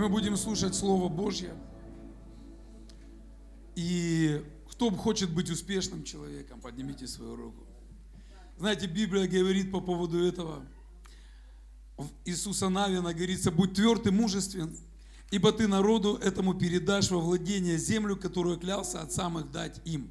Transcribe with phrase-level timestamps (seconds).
[0.00, 1.52] Мы будем слушать Слово Божье.
[3.76, 7.66] И кто хочет быть успешным человеком, поднимите свою руку.
[8.56, 10.64] Знаете, Библия говорит по поводу этого.
[12.24, 14.74] Иисуса Навина говорится, будь тверд и мужествен,
[15.30, 20.08] ибо ты народу этому передашь во владение землю, которую клялся отцам их дать им.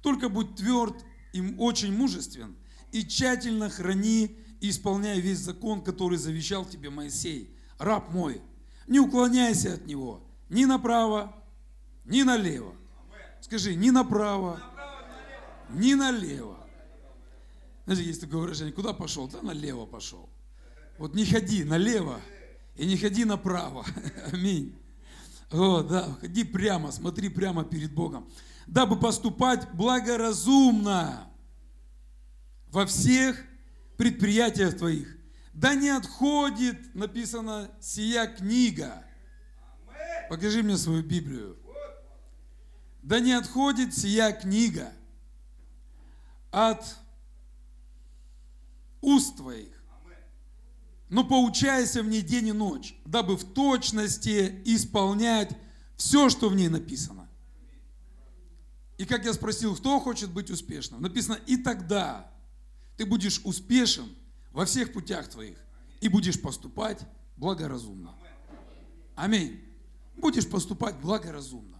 [0.00, 2.56] Только будь тверд и очень мужествен,
[2.90, 8.40] и тщательно храни и исполняй весь закон, который завещал тебе Моисей, раб мой.
[8.86, 11.34] Не уклоняйся от него ни направо,
[12.04, 12.74] ни налево.
[13.40, 14.60] Скажи, ни направо,
[15.70, 16.56] ни налево.
[17.84, 19.28] Знаете, есть такое выражение, куда пошел?
[19.28, 20.28] Да налево пошел.
[20.98, 22.20] Вот не ходи налево
[22.76, 23.84] и не ходи направо.
[24.32, 24.74] Аминь.
[25.50, 28.28] Вот, да, ходи прямо, смотри прямо перед Богом.
[28.66, 31.28] Дабы поступать благоразумно
[32.68, 33.40] во всех
[33.96, 35.15] предприятиях твоих.
[35.56, 39.06] Да не отходит, написано, сия книга.
[40.28, 41.56] Покажи мне свою Библию.
[43.00, 44.92] Да не отходит сия книга
[46.50, 46.84] от
[49.00, 49.82] уст твоих,
[51.08, 55.56] но поучайся в ней день и ночь, дабы в точности исполнять
[55.96, 57.30] все, что в ней написано.
[58.98, 61.00] И как я спросил, кто хочет быть успешным?
[61.00, 62.30] Написано, и тогда
[62.98, 64.14] ты будешь успешен
[64.56, 65.58] во всех путях твоих
[66.00, 68.14] и будешь поступать благоразумно.
[69.14, 69.60] Аминь.
[70.16, 71.76] Будешь поступать благоразумно.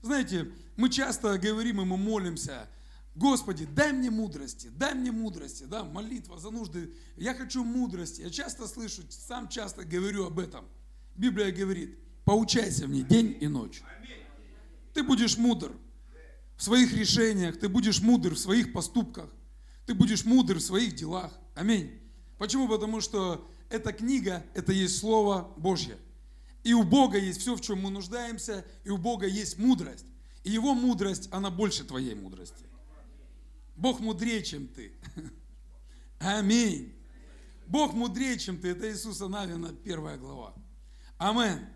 [0.00, 2.66] Знаете, мы часто говорим и мы молимся,
[3.14, 6.90] Господи, дай мне мудрости, дай мне мудрости, да, молитва за нужды.
[7.16, 8.22] Я хочу мудрости.
[8.22, 10.64] Я часто слышу, сам часто говорю об этом.
[11.16, 13.82] Библия говорит, поучайся мне день и ночь.
[14.94, 15.72] Ты будешь мудр
[16.56, 19.28] в своих решениях, ты будешь мудр в своих поступках,
[19.84, 21.30] ты будешь мудр в своих делах.
[21.60, 22.00] Аминь.
[22.38, 22.66] Почему?
[22.68, 25.98] Потому что эта книга, это есть Слово Божье.
[26.64, 30.06] И у Бога есть все, в чем мы нуждаемся, и у Бога есть мудрость.
[30.42, 32.64] И Его мудрость, она больше твоей мудрости.
[33.76, 34.94] Бог мудрее, чем ты.
[36.18, 36.94] Аминь.
[37.66, 38.68] Бог мудрее, чем ты.
[38.68, 40.54] Это Иисуса Навина, первая глава.
[41.18, 41.68] Амин.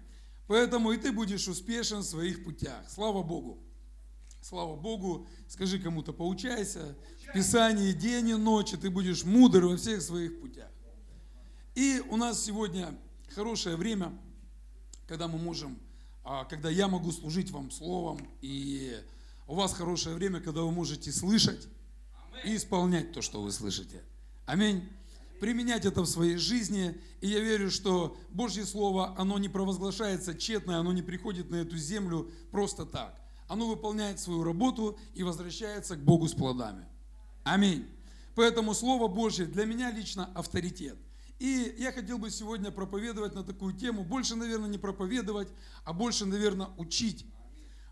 [0.47, 2.89] Поэтому и ты будешь успешен в своих путях.
[2.89, 3.62] Слава Богу.
[4.47, 5.27] Слава Богу.
[5.49, 6.94] Скажи кому-то, поучайся.
[7.27, 10.69] В Писании день и ночь, и ты будешь мудр во всех своих путях.
[11.75, 12.94] И у нас сегодня
[13.34, 14.12] хорошее время,
[15.09, 15.78] когда мы можем,
[16.25, 19.03] а, когда я могу служить вам словом, и
[19.47, 21.66] у вас хорошее время, когда вы можете слышать
[22.44, 24.03] и исполнять то, что вы слышите.
[24.44, 24.87] Аминь.
[25.41, 27.00] Применять это в своей жизни.
[27.22, 31.78] И я верю, что Божье Слово, оно не провозглашается тщетно, оно не приходит на эту
[31.78, 33.24] землю просто так.
[33.54, 36.88] Оно выполняет свою работу и возвращается к Богу с плодами.
[37.44, 37.87] Аминь.
[38.34, 40.98] Поэтому Слово Божье для меня лично авторитет.
[41.38, 44.03] И я хотел бы сегодня проповедовать на такую тему.
[44.03, 45.53] Больше, наверное, не проповедовать,
[45.84, 47.26] а больше, наверное, учить.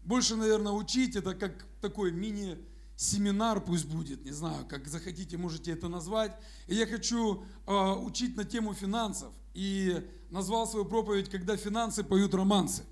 [0.03, 1.15] Больше, наверное, учить.
[1.15, 2.59] Это как такой мини
[2.97, 6.37] семинар пусть будет, не знаю, как захотите, можете это назвать.
[6.67, 9.33] И я хочу э, учить на тему финансов.
[9.55, 12.83] И назвал свою проповедь «Когда финансы поют романсы».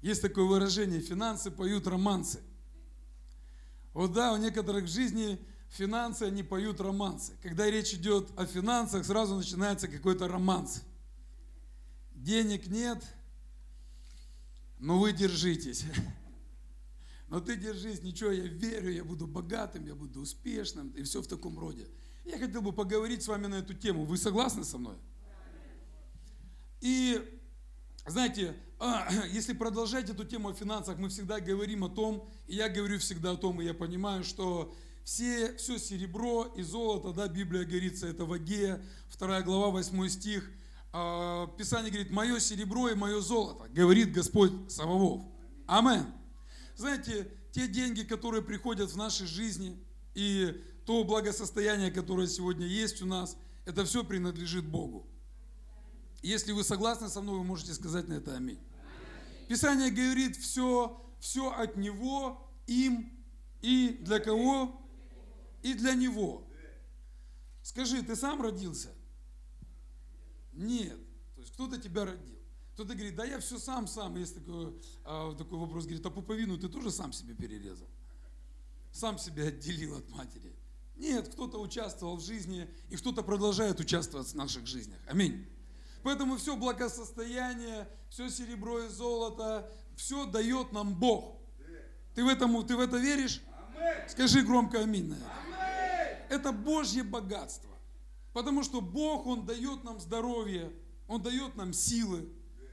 [0.00, 2.40] Есть такое выражение «финансы поют романсы».
[3.92, 5.38] Вот да, у некоторых в жизни
[5.70, 7.34] финансы, они поют романсы.
[7.42, 10.82] Когда речь идет о финансах, сразу начинается какой-то романс.
[12.14, 13.04] Денег нет,
[14.78, 15.84] но вы держитесь.
[17.28, 21.26] Но ты держись, ничего, я верю, я буду богатым, я буду успешным, и все в
[21.26, 21.86] таком роде.
[22.24, 24.06] Я хотел бы поговорить с вами на эту тему.
[24.06, 24.96] Вы согласны со мной?
[26.80, 27.22] И,
[28.06, 28.56] знаете,
[29.32, 33.32] если продолжать эту тему о финансах, мы всегда говорим о том, и я говорю всегда
[33.32, 34.74] о том, и я понимаю, что
[35.04, 38.80] все, все серебро и золото, да, Библия говорится, это в Агея,
[39.18, 40.48] 2 глава, 8 стих,
[40.92, 45.22] а, Писание говорит, мое серебро и мое золото, говорит Господь Саваоф.
[45.66, 46.06] Амен.
[46.76, 49.76] Знаете, те деньги, которые приходят в нашей жизни,
[50.14, 53.36] и то благосостояние, которое сегодня есть у нас,
[53.66, 55.06] это все принадлежит Богу.
[56.22, 58.58] Если вы согласны со мной, вы можете сказать на это аминь.
[59.48, 63.10] Писание говорит, все, все от Него, им
[63.62, 64.80] и для кого?
[65.62, 66.46] И для Него.
[67.62, 68.90] Скажи, ты сам родился?
[70.52, 70.98] Нет.
[71.34, 72.38] То есть кто-то тебя родил.
[72.74, 74.16] Кто-то говорит, да я все сам, сам.
[74.16, 77.88] Есть такой, а, такой вопрос, говорит, а пуповину ты тоже сам себе перерезал?
[78.92, 80.54] Сам себя отделил от матери?
[80.96, 84.98] Нет, кто-то участвовал в жизни, и кто-то продолжает участвовать в наших жизнях.
[85.06, 85.46] Аминь.
[86.08, 91.36] Поэтому все благосостояние, все серебро и золото, все дает нам Бог.
[92.14, 93.42] Ты в, этом, ты в это веришь?
[94.08, 95.14] Скажи громко аминь.
[96.30, 97.76] Это Божье богатство.
[98.32, 100.72] Потому что Бог, Он дает нам здоровье,
[101.08, 102.26] Он дает нам силы.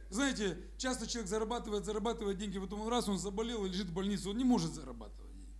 [0.09, 4.37] Знаете, часто человек зарабатывает, зарабатывает деньги, потом раз он заболел и лежит в больнице, он
[4.37, 5.51] не может зарабатывать деньги.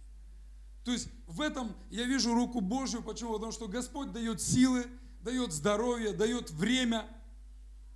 [0.86, 3.04] То есть в этом я вижу руку Божью.
[3.04, 3.34] Почему?
[3.34, 4.86] Потому что Господь дает силы,
[5.20, 7.06] дает здоровье, дает время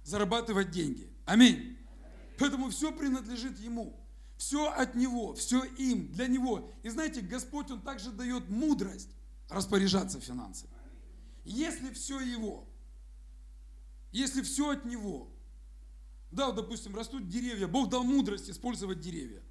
[0.09, 1.07] зарабатывать деньги.
[1.25, 1.77] Аминь.
[2.39, 3.95] Поэтому все принадлежит Ему.
[4.37, 6.71] Все от Него, все им, для Него.
[6.81, 9.09] И знаете, Господь, Он также дает мудрость
[9.49, 10.71] распоряжаться финансами.
[11.43, 12.67] Если все Его,
[14.11, 15.29] если все от Него,
[16.31, 19.43] да, допустим, растут деревья, Бог дал мудрость использовать деревья.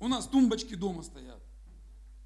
[0.00, 1.42] У нас тумбочки дома стоят.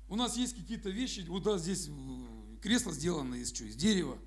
[0.09, 3.69] У нас есть какие-то вещи, вот да, здесь э, кресло сделано из чего?
[3.69, 4.19] Из дерева.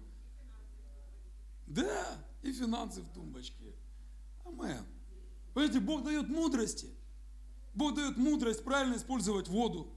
[1.67, 3.75] Да, и финансы в тумбочке.
[4.45, 4.85] Амен.
[5.53, 6.89] Понимаете, Бог дает мудрости.
[7.73, 9.93] Бог дает мудрость правильно использовать воду.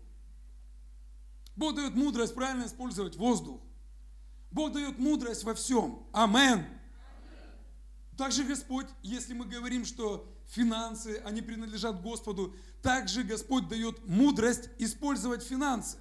[1.57, 3.61] Бог дает мудрость правильно использовать воздух.
[4.51, 6.07] Бог дает мудрость во всем.
[6.13, 6.67] Амен.
[8.17, 15.43] Также Господь, если мы говорим, что финансы, они принадлежат Господу, также Господь дает мудрость использовать
[15.43, 15.99] финансы.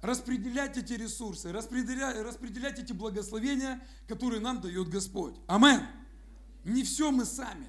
[0.00, 5.36] Распределять эти ресурсы, распределять, распределять эти благословения, которые нам дает Господь.
[5.46, 5.86] Амен.
[6.64, 7.66] Не все мы сами.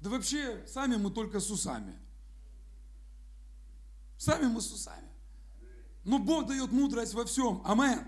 [0.00, 1.94] Да вообще, сами мы только с усами.
[4.18, 5.08] Сами мы с усами.
[6.04, 7.62] Но Бог дает мудрость во всем.
[7.64, 8.06] Амен.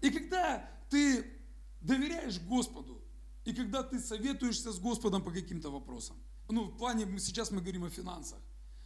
[0.00, 1.30] И когда ты
[1.82, 3.02] доверяешь Господу,
[3.44, 6.16] и когда ты советуешься с Господом по каким-то вопросам,
[6.48, 8.38] ну, в плане, сейчас мы говорим о финансах,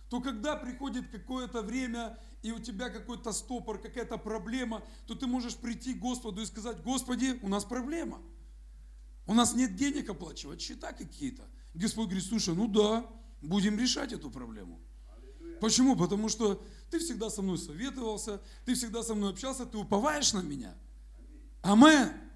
[0.08, 5.56] то когда приходит какое-то время, и у тебя какой-то стопор, какая-то проблема, то ты можешь
[5.56, 8.20] прийти к Господу и сказать, Господи, у нас проблема.
[9.26, 11.44] У нас нет денег оплачивать счета какие-то.
[11.74, 13.06] Господь говорит, слушай, ну да,
[13.42, 14.80] будем решать эту проблему.
[15.60, 15.96] Почему?
[15.96, 20.40] Потому что ты всегда со мной советовался, ты всегда со мной общался, ты уповаешь на
[20.40, 20.74] меня.
[21.62, 22.27] Амен.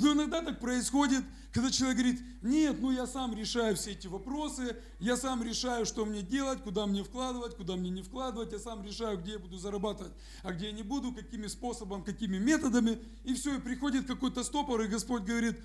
[0.00, 4.76] Но иногда так происходит, когда человек говорит, нет, ну я сам решаю все эти вопросы,
[4.98, 8.84] я сам решаю, что мне делать, куда мне вкладывать, куда мне не вкладывать, я сам
[8.84, 10.12] решаю, где я буду зарабатывать,
[10.42, 12.98] а где я не буду, какими способами, какими методами.
[13.24, 15.60] И все, и приходит какой-то стопор, и Господь говорит,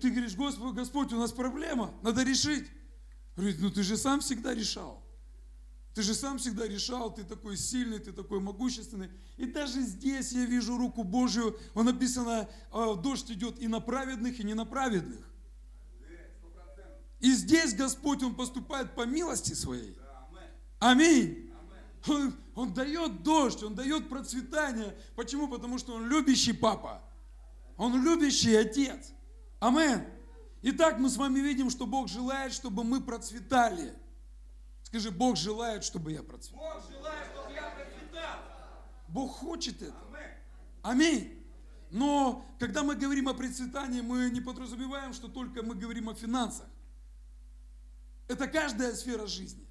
[0.00, 2.66] ты говоришь, Господь, Господь, у нас проблема, надо решить.
[3.36, 5.02] Говорит, ну ты же сам всегда решал.
[5.94, 9.10] Ты же сам всегда решал, ты такой сильный, ты такой могущественный.
[9.36, 11.58] И даже здесь я вижу руку Божью.
[11.74, 15.20] Он написано, «А, дождь идет и на праведных, и не на праведных.
[17.18, 19.96] И здесь Господь, Он поступает по милости своей.
[20.78, 21.52] Аминь.
[22.06, 24.96] Он, он дает дождь, Он дает процветание.
[25.16, 25.48] Почему?
[25.48, 27.02] Потому что Он любящий папа.
[27.76, 29.12] Он любящий отец.
[29.58, 30.04] Амин.
[30.62, 33.92] Итак, мы с вами видим, что Бог желает, чтобы мы процветали.
[34.90, 36.58] Скажи, Бог желает, чтобы я процветал.
[36.58, 38.38] Бог желает, чтобы я процветал.
[39.06, 39.94] Бог хочет это.
[40.82, 41.32] Аминь.
[41.92, 46.66] Но когда мы говорим о процветании, мы не подразумеваем, что только мы говорим о финансах.
[48.26, 49.64] Это каждая сфера жизни.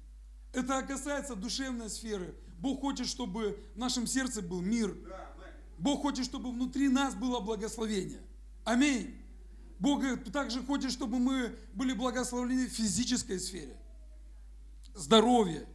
[0.54, 2.34] Это касается душевной сферы.
[2.58, 4.96] Бог хочет, чтобы в нашем сердце был мир.
[5.76, 8.22] Бог хочет, чтобы внутри нас было благословение.
[8.64, 9.18] Аминь.
[9.78, 10.02] Бог
[10.32, 13.79] также хочет, чтобы мы были благословлены в физической сфере
[14.94, 15.66] здоровье.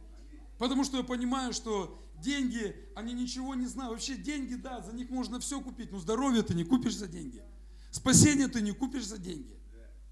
[0.58, 3.92] Потому что я понимаю, что деньги, они ничего не знают.
[3.92, 7.42] Вообще деньги, да, за них можно все купить, но здоровье ты не купишь за деньги.
[7.90, 9.58] Спасение ты не купишь за деньги.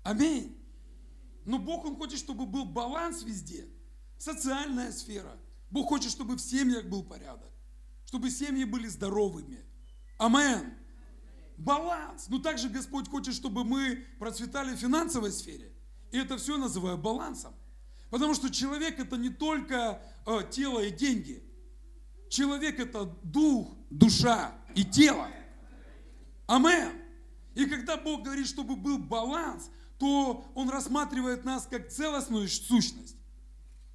[0.02, 0.56] Аминь.
[1.44, 3.66] Но Бог, Он хочет, чтобы был баланс везде.
[4.18, 5.37] Социальная сфера.
[5.70, 7.50] Бог хочет, чтобы в семьях был порядок.
[8.06, 9.58] Чтобы семьи были здоровыми.
[10.18, 10.75] Амен.
[11.56, 12.28] Баланс.
[12.28, 15.73] Но также Господь хочет, чтобы мы процветали в финансовой сфере.
[16.12, 17.54] И это все называю балансом.
[18.14, 21.42] Потому что человек это не только э, тело и деньги.
[22.28, 25.28] Человек это дух, душа и тело.
[26.47, 26.92] Амен.
[27.56, 29.68] И когда Бог говорит, чтобы был баланс,
[29.99, 33.16] то Он рассматривает нас как целостную сущность.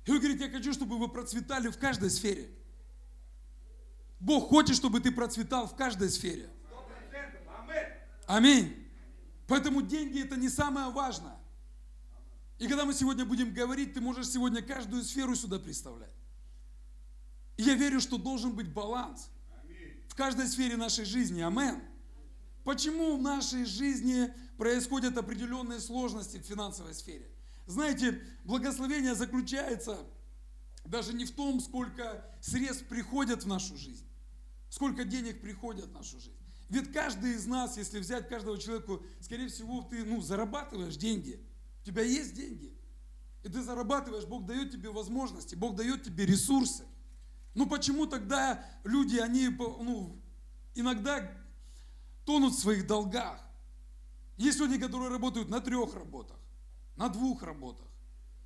[0.05, 2.49] И Он говорит, я хочу, чтобы вы процветали в каждой сфере.
[4.19, 6.49] Бог хочет, чтобы ты процветал в каждой сфере.
[8.27, 8.85] Аминь.
[9.47, 11.38] Поэтому деньги это не самое важное.
[12.59, 16.11] И когда мы сегодня будем говорить, ты можешь сегодня каждую сферу сюда представлять.
[17.55, 19.29] И я верю, что должен быть баланс
[20.09, 21.41] в каждой сфере нашей жизни.
[21.41, 21.81] Амен.
[22.65, 27.29] Почему в нашей жизни происходят определенные сложности в финансовой сфере?
[27.65, 29.97] Знаете, благословение заключается
[30.83, 34.05] даже не в том, сколько средств приходят в нашу жизнь,
[34.69, 36.35] сколько денег приходят в нашу жизнь.
[36.67, 41.41] Ведь каждый из нас, если взять каждого человека, скорее всего, ты ну, зарабатываешь деньги–
[41.81, 42.73] у тебя есть деньги.
[43.43, 46.83] И ты зарабатываешь, Бог дает тебе возможности, Бог дает тебе ресурсы.
[47.55, 50.21] Ну почему тогда люди, они ну,
[50.75, 51.31] иногда
[52.25, 53.39] тонут в своих долгах.
[54.37, 56.37] Есть люди, которые работают на трех работах,
[56.95, 57.87] на двух работах.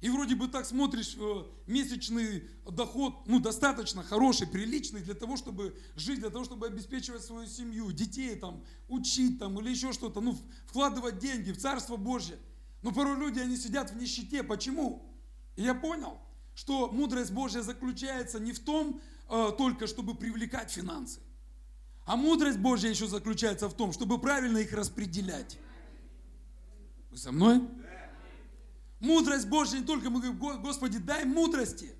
[0.03, 5.77] И вроде бы так смотришь, э, месячный доход, ну, достаточно хороший, приличный для того, чтобы
[5.95, 10.37] жить, для того, чтобы обеспечивать свою семью, детей там, учить там или еще что-то, ну,
[10.67, 12.37] вкладывать деньги в Царство Божье.
[12.83, 14.43] Но порой люди, они сидят в нищете.
[14.43, 15.01] Почему?
[15.55, 16.19] Я понял,
[16.53, 21.21] что мудрость Божья заключается не в том э, только, чтобы привлекать финансы,
[22.05, 25.57] а мудрость Божья еще заключается в том, чтобы правильно их распределять.
[27.09, 27.61] Вы со мной?
[28.99, 31.95] Мудрость Божья не только мы говорим, Господи, дай мудрости.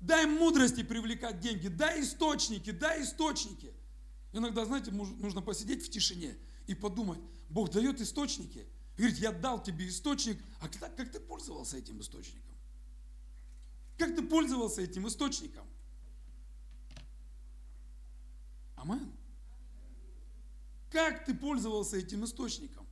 [0.00, 3.72] Дай мудрости привлекать деньги, дай источники, дай источники.
[4.32, 6.34] Иногда, знаете, нужно посидеть в тишине
[6.66, 8.66] и подумать, Бог дает источники.
[8.96, 12.52] Говорит, я дал тебе источник, а как, как ты пользовался этим источником?
[13.98, 15.66] Как ты пользовался этим источником?
[18.76, 19.12] Амен.
[20.90, 22.86] Как ты пользовался этим источником?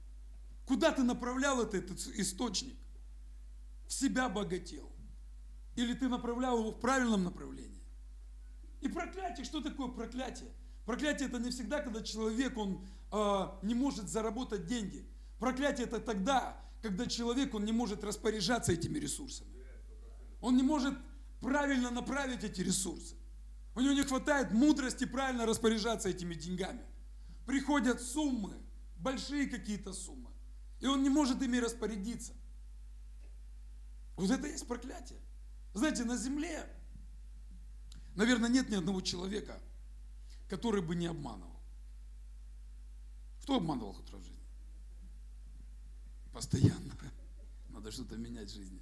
[0.66, 2.76] Куда ты направлял этот источник?
[3.86, 4.90] В себя богател.
[5.76, 7.82] Или ты направлял его в правильном направлении?
[8.80, 10.50] И проклятие, что такое проклятие?
[10.86, 15.06] Проклятие это не всегда, когда человек, он э, не может заработать деньги.
[15.40, 19.50] Проклятие это тогда, когда человек, он не может распоряжаться этими ресурсами.
[20.40, 20.94] Он не может
[21.40, 23.16] правильно направить эти ресурсы.
[23.74, 26.82] У него не хватает мудрости правильно распоряжаться этими деньгами.
[27.46, 28.54] Приходят суммы,
[28.96, 30.30] большие какие-то суммы,
[30.78, 32.34] и он не может ими распорядиться.
[34.16, 35.20] Вот это есть проклятие.
[35.72, 36.66] Знаете, на земле,
[38.14, 39.58] наверное, нет ни одного человека,
[40.48, 41.60] который бы не обманывал.
[43.42, 44.39] Кто обманывал хоть раз в жизни?
[46.32, 46.92] Постоянно.
[47.68, 48.80] Надо что-то менять в жизни.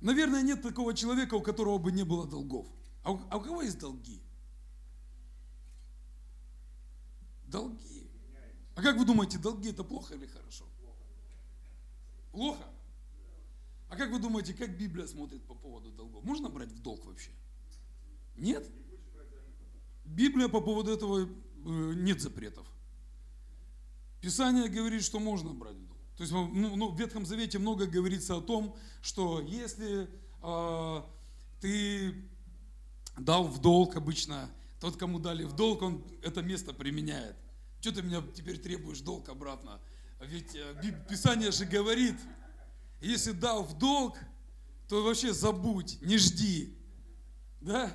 [0.00, 2.66] Наверное, нет такого человека, у которого бы не было долгов.
[3.02, 4.20] А у, а у кого есть долги?
[7.46, 8.10] Долги.
[8.74, 10.64] А как вы думаете, долги это плохо или хорошо?
[12.32, 12.64] Плохо?
[13.88, 16.24] А как вы думаете, как Библия смотрит по поводу долгов?
[16.24, 17.30] Можно брать в долг вообще?
[18.36, 18.68] Нет?
[20.04, 21.28] Библия по поводу этого э,
[21.64, 22.66] нет запретов.
[24.24, 25.98] Писание говорит, что можно брать в долг.
[26.16, 30.08] То есть ну, ну, в Ветхом Завете много говорится о том, что если
[30.42, 31.02] э,
[31.60, 32.14] ты
[33.18, 34.48] дал в долг обычно,
[34.80, 37.36] тот, кому дали в долг, он это место применяет.
[37.82, 39.78] Что ты меня теперь требуешь долг обратно?
[40.22, 42.16] Ведь э, Писание же говорит,
[43.02, 44.16] если дал в долг,
[44.88, 46.78] то вообще забудь, не жди.
[47.60, 47.94] Да?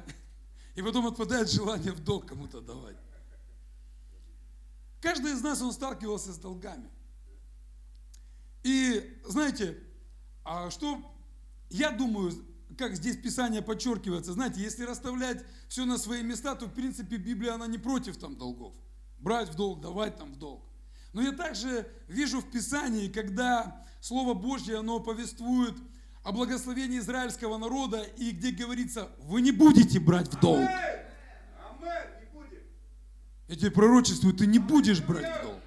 [0.76, 2.98] И потом отпадает желание в долг кому-то давать.
[5.01, 6.89] Каждый из нас, он сталкивался с долгами.
[8.63, 9.77] И знаете,
[10.44, 11.00] а что
[11.70, 12.34] я думаю,
[12.77, 17.53] как здесь Писание подчеркивается, знаете, если расставлять все на свои места, то в принципе Библия,
[17.53, 18.74] она не против там долгов.
[19.20, 20.63] Брать в долг, давать там в долг.
[21.13, 25.75] Но я также вижу в Писании, когда Слово Божье, оно повествует
[26.24, 30.70] о благословении израильского народа, и где говорится, вы не будете брать в долг.
[33.50, 35.63] Я тебе пророчествую, ты не будешь брать в долг.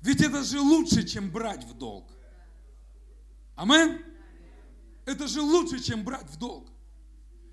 [0.00, 2.12] Ведь это же лучше, чем брать в долг.
[3.54, 4.02] Амен?
[5.06, 6.68] Это же лучше, чем брать в долг.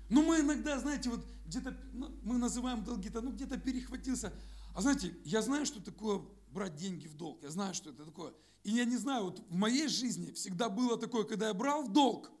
[0.08, 4.32] Но мы иногда, знаете, вот где-то, ну, мы называем долги-то, ну где-то перехватился.
[4.74, 7.40] А знаете, я знаю, что такое брать деньги в долг.
[7.44, 8.34] Я знаю, что это такое.
[8.64, 11.92] И я не знаю, вот в моей жизни всегда было такое, когда я брал в
[11.92, 12.32] долг,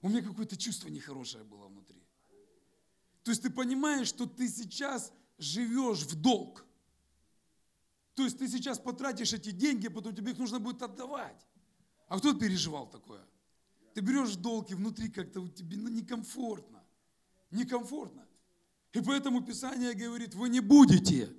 [0.00, 1.81] у меня какое-то чувство нехорошее было внутри.
[3.22, 6.64] То есть ты понимаешь, что ты сейчас живешь в долг.
[8.14, 11.46] То есть ты сейчас потратишь эти деньги, а потом тебе их нужно будет отдавать.
[12.08, 13.24] А кто переживал такое?
[13.94, 16.82] Ты берешь долг, и внутри как-то у тебя ну, некомфортно.
[17.50, 18.26] Некомфортно.
[18.92, 21.30] И поэтому Писание говорит, вы не будете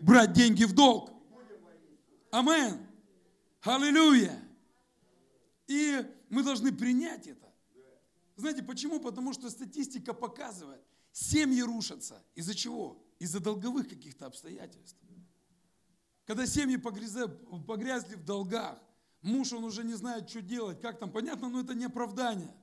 [0.00, 1.12] брать деньги в долг.
[2.30, 2.86] Амен.
[3.62, 4.36] Аллилуйя.
[5.68, 7.52] И мы должны принять это.
[8.36, 8.98] Знаете почему?
[8.98, 12.22] Потому что статистика показывает, семьи рушатся.
[12.34, 13.02] Из-за чего?
[13.18, 14.98] Из-за долговых каких-то обстоятельств.
[16.24, 18.78] Когда семьи погрязли в долгах,
[19.22, 22.54] муж, он уже не знает, что делать, как там, понятно, но это не оправдание.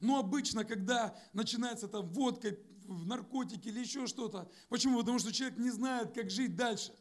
[0.00, 5.00] Но обычно, когда начинается там водка, наркотики или еще что-то, почему?
[5.00, 6.94] Потому что человек не знает, как жить дальше.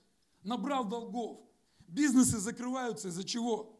[0.43, 1.39] Набрал долгов.
[1.87, 3.79] Бизнесы закрываются из-за чего?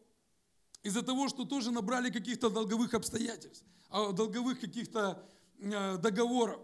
[0.82, 5.26] Из-за того, что тоже набрали каких-то долговых обстоятельств, а, долговых каких-то
[5.58, 6.60] э, договоров.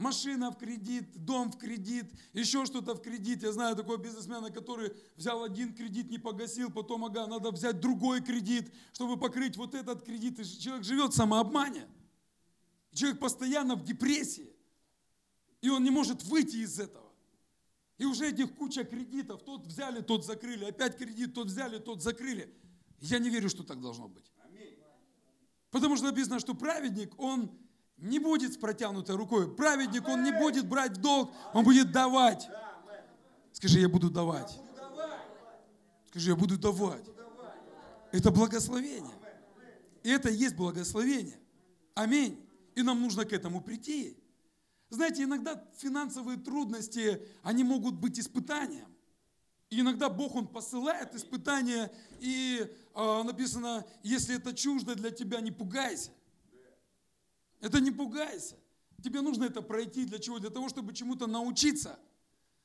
[0.00, 3.42] Машина в кредит, дом в кредит, еще что-то в кредит.
[3.42, 8.22] Я знаю такого бизнесмена, который взял один кредит, не погасил, потом, ага, надо взять другой
[8.22, 10.40] кредит, чтобы покрыть вот этот кредит.
[10.40, 11.86] И человек живет в самообмане.
[12.94, 14.50] Человек постоянно в депрессии.
[15.60, 17.12] И он не может выйти из этого.
[17.98, 19.42] И уже этих куча кредитов.
[19.44, 20.64] Тот взяли, тот закрыли.
[20.64, 22.50] Опять кредит, тот взяли, тот закрыли.
[23.00, 24.32] Я не верю, что так должно быть.
[25.70, 27.54] Потому что написано, что праведник, он
[28.00, 29.54] не будет с протянутой рукой.
[29.54, 32.48] Праведник, он не будет брать в долг, он будет давать.
[33.52, 34.58] Скажи, я буду давать.
[36.08, 37.04] Скажи, я буду давать.
[38.12, 39.14] Это благословение.
[40.02, 41.38] И это есть благословение.
[41.94, 42.44] Аминь.
[42.74, 44.16] И нам нужно к этому прийти.
[44.88, 48.88] Знаете, иногда финансовые трудности, они могут быть испытанием.
[49.68, 55.52] И иногда Бог, Он посылает испытания, и э, написано, если это чуждо для тебя, не
[55.52, 56.10] пугайся.
[57.60, 58.56] Это не пугайся.
[59.02, 60.04] Тебе нужно это пройти.
[60.04, 60.38] Для чего?
[60.38, 61.98] Для того, чтобы чему-то научиться.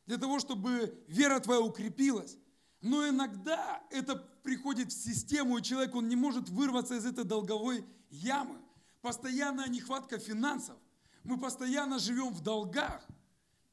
[0.06, 2.38] Для того, чтобы вера твоя укрепилась.
[2.82, 7.84] Но иногда это приходит в систему, и человек, он не может вырваться из этой долговой
[8.10, 8.60] ямы.
[9.02, 10.78] Постоянная нехватка финансов.
[11.24, 13.04] Мы постоянно живем в долгах.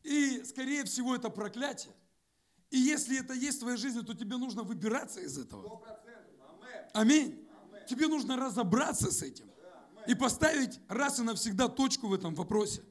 [0.02, 1.94] И, скорее всего, это проклятие.
[2.70, 5.82] И если это есть в твоей жизни, то тебе нужно выбираться из этого.
[6.94, 7.46] Аминь.
[7.86, 9.51] Тебе нужно разобраться с этим
[10.06, 12.82] и поставить раз и навсегда точку в этом вопросе.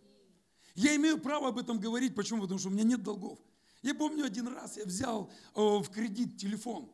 [0.76, 2.16] Я имею право об этом говорить.
[2.16, 2.42] Почему?
[2.42, 3.40] Потому что у меня нет долгов.
[3.82, 6.92] Я помню один раз я взял в кредит телефон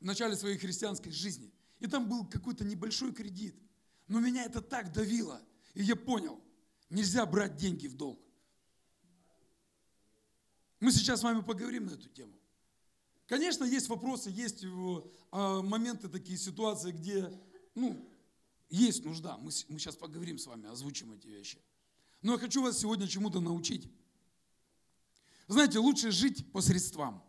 [0.00, 1.52] в начале своей христианской жизни.
[1.80, 3.56] И там был какой-то небольшой кредит.
[4.06, 5.40] Но меня это так давило.
[5.74, 6.40] И я понял,
[6.90, 8.20] нельзя брать деньги в долг.
[10.80, 12.32] Мы сейчас с вами поговорим на эту тему.
[13.26, 14.64] Конечно, есть вопросы, есть
[15.32, 17.30] а, моменты, такие ситуации, где
[17.74, 18.08] ну,
[18.68, 19.36] есть нужда.
[19.38, 21.58] Мы, мы сейчас поговорим с вами, озвучим эти вещи.
[22.22, 23.88] Но я хочу вас сегодня чему-то научить.
[25.46, 27.22] Знаете, лучше жить по средствам.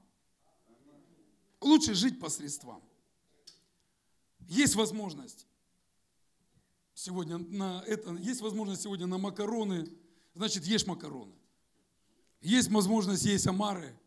[1.62, 2.84] Лучше жить по средствам.
[4.48, 5.46] Есть возможность
[6.94, 9.88] сегодня на это, есть возможность сегодня на макароны,
[10.34, 11.34] значит, ешь макароны.
[12.42, 13.98] Есть возможность есть омары,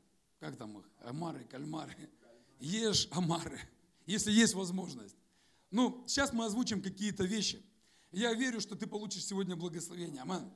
[0.40, 1.94] как там их, омары, кальмары.
[2.58, 3.60] Ешь омары,
[4.06, 5.16] если есть возможность.
[5.72, 7.64] Ну, сейчас мы озвучим какие-то вещи.
[8.12, 10.20] Я верю, что ты получишь сегодня благословение.
[10.22, 10.52] Амин.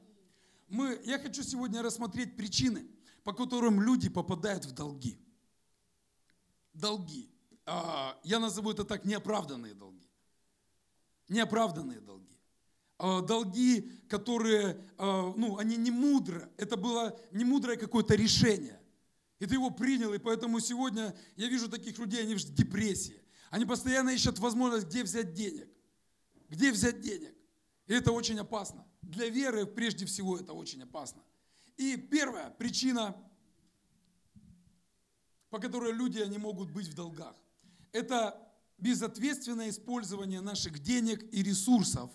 [0.69, 2.87] Мы, я хочу сегодня рассмотреть причины,
[3.25, 5.19] по которым люди попадают в долги.
[6.75, 7.31] Долги.
[7.65, 10.07] А, я назову это так, неоправданные долги.
[11.29, 12.37] Неоправданные долги.
[12.99, 16.51] А, долги, которые, а, ну, они не мудро.
[16.59, 18.79] Это было не мудрое какое-то решение.
[19.39, 23.19] И ты его принял, и поэтому сегодня я вижу таких людей, они в депрессии.
[23.51, 25.69] Они постоянно ищут возможность, где взять денег.
[26.49, 27.35] Где взять денег.
[27.87, 28.87] И это очень опасно.
[29.03, 31.23] Для веры прежде всего это очень опасно.
[31.77, 33.17] И первая причина,
[35.51, 37.37] по которой люди не могут быть в долгах,
[37.93, 38.37] это
[38.79, 42.11] безответственное использование наших денег и ресурсов,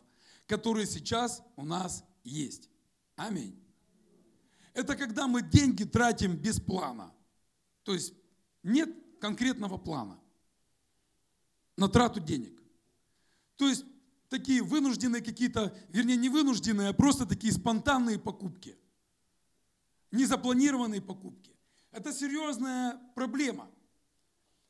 [0.48, 2.70] которые сейчас у нас есть.
[3.16, 3.58] Аминь.
[4.74, 7.14] Это когда мы деньги тратим без плана.
[7.84, 8.14] То есть
[8.64, 8.90] нет
[9.20, 10.21] конкретного плана
[11.78, 12.62] на трату денег.
[13.58, 13.86] То есть
[14.30, 18.78] такие вынужденные какие-то, вернее не вынужденные, а просто такие спонтанные покупки.
[20.12, 21.52] Незапланированные покупки.
[21.92, 23.70] Это серьезная проблема.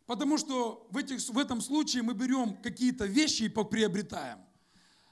[0.05, 4.39] Потому что в, этих, в этом случае мы берем какие-то вещи и приобретаем,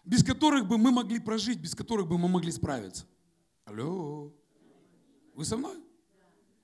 [0.03, 3.05] без которых бы мы могли прожить, без которых бы мы могли справиться.
[3.65, 4.33] Алло,
[5.35, 5.77] вы со мной?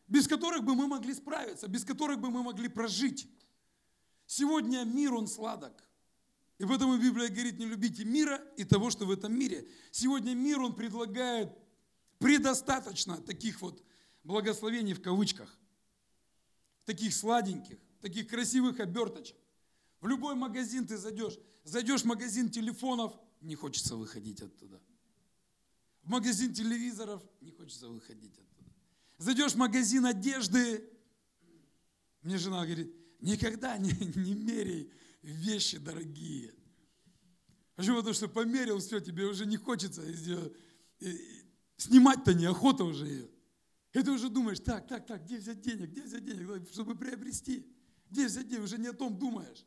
[0.07, 3.27] Без которых бы мы могли справиться, без которых бы мы могли прожить.
[4.25, 5.73] Сегодня мир, он сладок.
[6.57, 9.67] И поэтому Библия говорит, не любите мира и того, что в этом мире.
[9.91, 11.51] Сегодня мир, он предлагает
[12.17, 13.83] предостаточно таких вот
[14.23, 15.55] благословений в кавычках,
[16.85, 19.35] таких сладеньких, таких красивых оберточек.
[19.99, 24.81] В любой магазин ты зайдешь, зайдешь в магазин телефонов, не хочется выходить оттуда.
[26.03, 28.71] В магазин телевизоров, не хочется выходить оттуда.
[29.17, 30.89] Зайдешь в магазин одежды,
[32.21, 34.91] мне жена говорит, Никогда не, не меряй
[35.23, 36.53] вещи дорогие.
[37.75, 37.97] Почему?
[37.97, 40.03] Потому что померил, все, тебе уже не хочется
[41.77, 43.29] снимать-то неохота уже ее.
[43.93, 47.65] И ты уже думаешь, так, так, так, где взять денег, где взять денег, чтобы приобрести?
[48.11, 49.65] Где взять денег, уже не о том думаешь.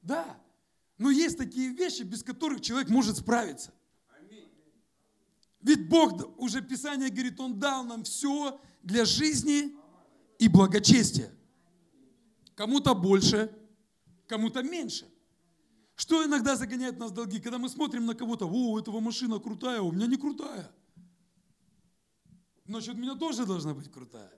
[0.00, 0.40] Да,
[0.96, 3.74] но есть такие вещи, без которых человек может справиться.
[5.60, 9.74] Ведь Бог, уже Писание говорит, Он дал нам все для жизни
[10.38, 11.34] и благочестия.
[12.54, 13.54] Кому-то больше,
[14.26, 15.10] кому-то меньше.
[15.96, 17.40] Что иногда загоняет нас в долги?
[17.40, 20.70] Когда мы смотрим на кого-то, о, у этого машина крутая, у меня не крутая.
[22.64, 24.32] Значит, у меня тоже должна быть крутая.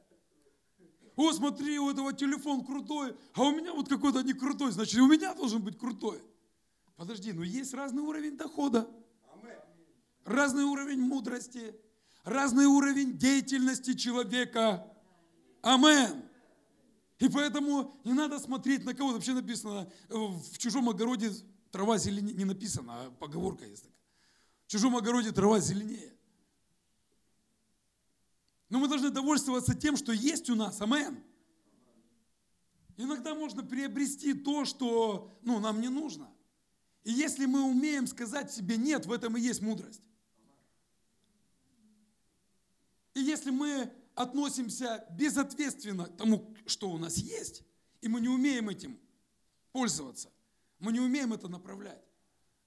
[1.15, 5.07] О, смотри, у этого телефон крутой, а у меня вот какой-то не крутой, значит, у
[5.07, 6.23] меня должен быть крутой.
[6.97, 8.89] Подожди, но есть разный уровень дохода,
[10.25, 11.75] разный уровень мудрости,
[12.25, 14.87] разный уровень деятельности человека.
[15.63, 16.25] Амен.
[17.23, 19.13] И поэтому не надо смотреть на кого.
[19.13, 21.31] Вообще написано, в чужом огороде
[21.71, 23.97] трава зеленее, не написано, а поговорка есть такая.
[24.67, 26.13] В чужом огороде трава зеленее.
[28.71, 30.81] Но мы должны довольствоваться тем, что есть у нас.
[30.81, 31.23] Амен.
[32.97, 36.29] Иногда можно приобрести то, что ну, нам не нужно.
[37.05, 40.03] И если мы умеем сказать себе «нет», в этом и есть мудрость.
[43.15, 47.63] И если мы относимся безответственно к тому, что у нас есть,
[48.01, 48.99] и мы не умеем этим
[49.73, 50.31] пользоваться,
[50.79, 52.03] мы не умеем это направлять,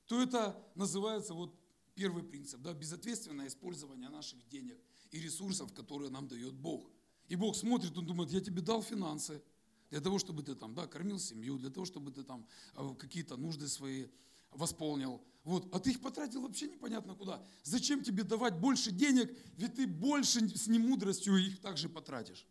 [0.08, 1.56] то это называется вот
[1.96, 4.78] первый принцип, да, безответственное использование наших денег
[5.12, 6.90] и ресурсов, которые нам дает Бог.
[7.28, 9.42] И Бог смотрит, Он думает, я тебе дал финансы,
[9.90, 13.38] для того, чтобы ты там, да, кормил семью, для того, чтобы ты там э, какие-то
[13.38, 14.08] нужды свои
[14.56, 15.22] восполнил.
[15.44, 15.68] Вот.
[15.74, 17.42] А ты их потратил вообще непонятно куда.
[17.64, 22.48] Зачем тебе давать больше денег, ведь ты больше с немудростью их также потратишь.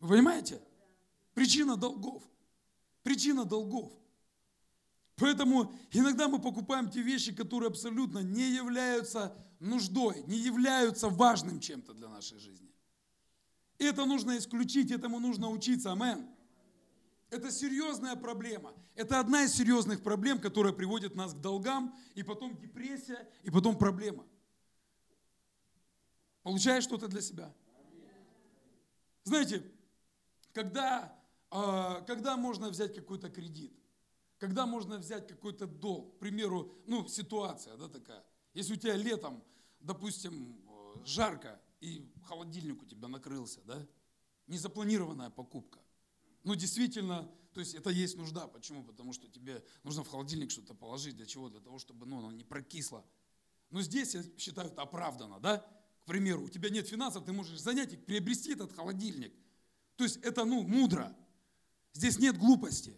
[0.00, 0.60] Вы понимаете?
[1.34, 2.22] Причина долгов.
[3.02, 3.90] Причина долгов.
[5.16, 11.92] Поэтому иногда мы покупаем те вещи, которые абсолютно не являются нуждой, не являются важным чем-то
[11.92, 12.70] для нашей жизни.
[13.78, 15.92] Это нужно исключить, этому нужно учиться.
[15.92, 16.26] Амен.
[17.30, 18.74] Это серьезная проблема.
[18.96, 23.78] Это одна из серьезных проблем, которая приводит нас к долгам, и потом депрессия, и потом
[23.78, 24.26] проблема.
[26.42, 27.54] Получаешь что-то для себя?
[29.22, 29.62] Знаете,
[30.52, 31.16] когда,
[31.50, 33.72] а, когда можно взять какой-то кредит?
[34.38, 36.16] Когда можно взять какой-то долг?
[36.16, 38.24] К примеру, ну, ситуация да, такая.
[38.54, 39.44] Если у тебя летом,
[39.80, 43.86] допустим, э, жарко, и холодильник у тебя накрылся, да?
[44.46, 45.79] Незапланированная покупка.
[46.44, 48.46] Ну, действительно, то есть это есть нужда.
[48.46, 48.82] Почему?
[48.84, 51.16] Потому что тебе нужно в холодильник что-то положить.
[51.16, 51.48] Для чего?
[51.48, 53.04] Для того, чтобы ну, оно не прокисло.
[53.70, 55.58] Но здесь, я считаю, это оправдано, да?
[56.02, 59.32] К примеру, у тебя нет финансов, ты можешь занять и приобрести этот холодильник.
[59.96, 61.14] То есть это, ну, мудро.
[61.92, 62.96] Здесь нет глупости.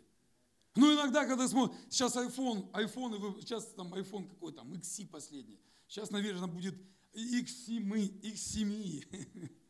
[0.75, 5.59] Но иногда, когда смотришь, сейчас iPhone, iPhone, сейчас там iPhone какой там, XC последний.
[5.89, 6.75] Сейчас, наверное, будет
[7.15, 9.51] X7, X7.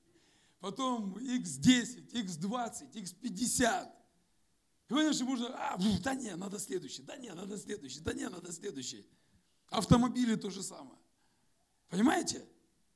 [0.63, 3.91] потом X10, X20, X50.
[4.89, 8.53] И понимаешь, можно, а, да не, надо следующий, да не, надо следующий, да не, надо
[8.53, 9.05] следующий.
[9.71, 10.99] Автомобили то же самое.
[11.89, 12.47] Понимаете?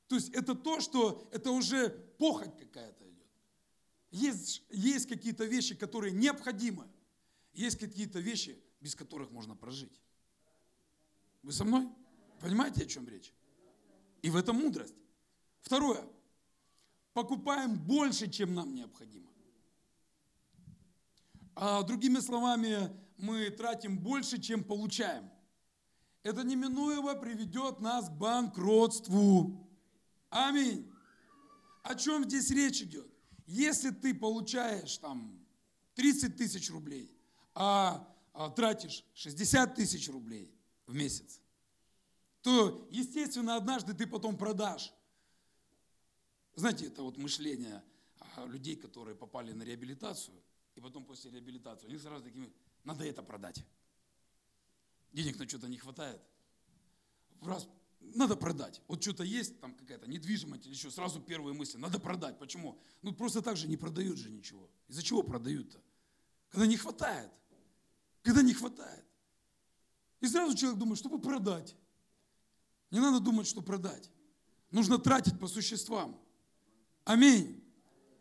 [0.07, 3.27] То есть это то, что это уже похоть какая-то идет.
[4.11, 6.87] Есть, есть какие-то вещи, которые необходимы.
[7.51, 9.99] Есть какие-то вещи, без которых можно прожить.
[11.43, 11.89] Вы со мной?
[12.39, 13.33] Понимаете, о чем речь?
[14.21, 14.95] И в этом мудрость.
[15.63, 16.07] Второе
[17.17, 19.31] покупаем больше, чем нам необходимо.
[21.55, 25.27] А другими словами, мы тратим больше, чем получаем.
[26.21, 29.67] Это неминуемо приведет нас к банкротству.
[30.29, 30.87] Аминь.
[31.81, 33.11] О чем здесь речь идет?
[33.47, 35.43] Если ты получаешь там
[35.95, 37.11] 30 тысяч рублей,
[37.55, 40.53] а, а тратишь 60 тысяч рублей
[40.85, 41.41] в месяц,
[42.43, 44.93] то, естественно, однажды ты потом продашь
[46.59, 47.83] знаете, это вот мышление
[48.35, 50.35] а, людей, которые попали на реабилитацию,
[50.75, 52.51] и потом после реабилитации, у них сразу такими,
[52.83, 53.63] надо это продать.
[55.13, 56.21] Денег на что-то не хватает.
[57.41, 57.67] Раз,
[57.99, 58.81] надо продать.
[58.87, 62.39] Вот что-то есть, там какая-то недвижимость или еще, сразу первые мысли, надо продать.
[62.39, 62.81] Почему?
[63.03, 64.69] Ну просто так же не продают же ничего.
[64.87, 65.79] Из-за чего продают-то?
[66.49, 67.31] Когда не хватает.
[68.23, 69.05] Когда не хватает.
[70.21, 71.75] И сразу человек думает, чтобы продать.
[72.89, 74.09] Не надо думать, что продать.
[74.71, 76.19] Нужно тратить по существам.
[77.07, 77.63] Аминь.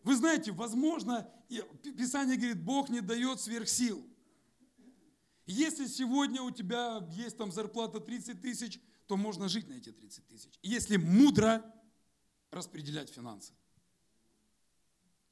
[0.04, 1.28] Вы знаете, возможно,
[1.82, 4.06] Писание говорит, Бог не дает сверхсил.
[5.44, 10.28] Если сегодня у тебя есть там зарплата 30 тысяч, то можно жить на эти 30
[10.28, 10.58] тысяч.
[10.62, 11.64] Если мудро
[12.52, 13.54] распределять финансы.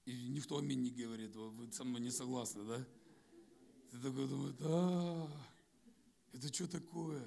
[0.04, 2.84] И никто аминь не говорит, вы со мной не согласны, да?
[3.92, 5.30] Ты такой думаешь, да,
[6.32, 7.24] это что такое?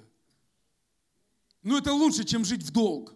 [1.62, 3.14] Ну это лучше, чем жить в долг.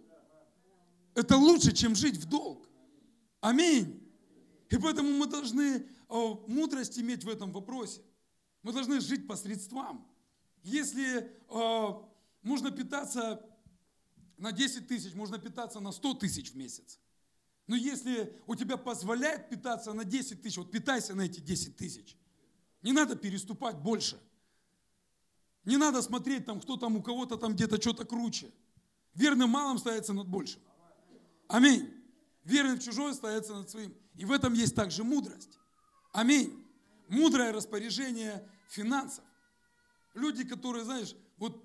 [1.15, 2.72] Это лучше, чем жить в долг.
[3.43, 4.01] Аминь.
[4.71, 8.01] И поэтому мы должны мудрость иметь в этом вопросе.
[8.63, 10.07] Мы должны жить по средствам.
[10.63, 11.31] Если
[12.43, 13.45] можно питаться
[14.39, 17.01] на 10 тысяч, можно питаться на 100 тысяч в месяц.
[17.67, 22.17] Но если у тебя позволяет питаться на 10 тысяч, вот питайся на эти 10 тысяч.
[22.83, 24.21] Не надо переступать больше.
[25.65, 28.53] Не надо смотреть, там, кто там у кого-то там где-то что-то круче.
[29.15, 30.61] Верным малым ставится над большим.
[31.49, 32.02] Аминь.
[32.45, 33.95] Верный в чужое стояться над своим.
[34.17, 35.59] И в этом есть также мудрость.
[36.13, 36.67] Аминь.
[37.09, 39.25] Мудрое распоряжение финансов.
[40.15, 41.65] Люди, которые, знаешь, вот,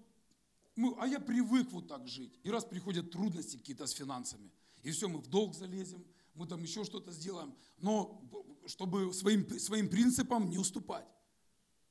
[0.75, 2.39] мы, а я привык вот так жить.
[2.43, 4.51] И раз приходят трудности какие-то с финансами,
[4.83, 8.21] и все, мы в долг залезем, мы там еще что-то сделаем, но
[8.67, 11.05] чтобы своим, своим принципам не уступать.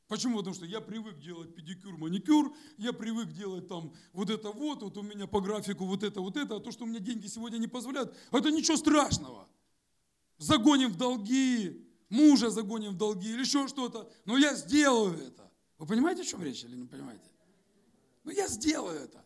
[0.08, 0.38] Почему?
[0.38, 4.96] Потому что я привык делать педикюр, маникюр, я привык делать там вот это вот, вот
[4.96, 7.58] у меня по графику вот это, вот это, а то, что у меня деньги сегодня
[7.58, 9.48] не позволяют, это ничего страшного.
[10.38, 15.50] Загоним в долги, мужа загоним в долги или еще что-то, но я сделаю это.
[15.78, 17.28] Вы понимаете, о чем речь или не понимаете?
[18.22, 19.24] Ну я сделаю это.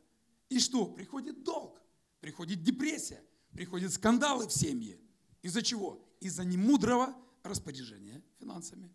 [0.49, 0.87] И что?
[0.87, 1.83] Приходит долг,
[2.21, 4.99] приходит депрессия, приходят скандалы в семье.
[5.43, 6.03] Из-за чего?
[6.21, 8.91] Из-за немудрого распоряжения финансами.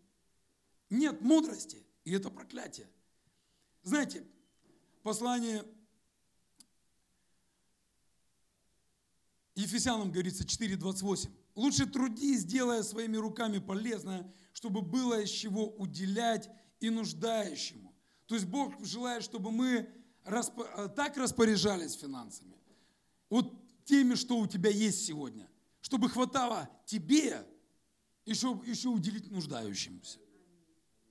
[0.90, 2.88] Нет мудрости, и это проклятие.
[3.82, 4.24] Знаете,
[5.02, 5.64] послание
[9.54, 11.30] Ефесянам говорится 4.28.
[11.54, 17.94] Лучше трудись, делая своими руками полезное, чтобы было из чего уделять и нуждающему.
[18.26, 19.88] То есть Бог желает, чтобы мы
[20.94, 22.56] так распоряжались финансами,
[23.30, 25.48] вот теми, что у тебя есть сегодня,
[25.80, 27.46] чтобы хватало тебе
[28.24, 30.18] еще, еще уделить нуждающимся.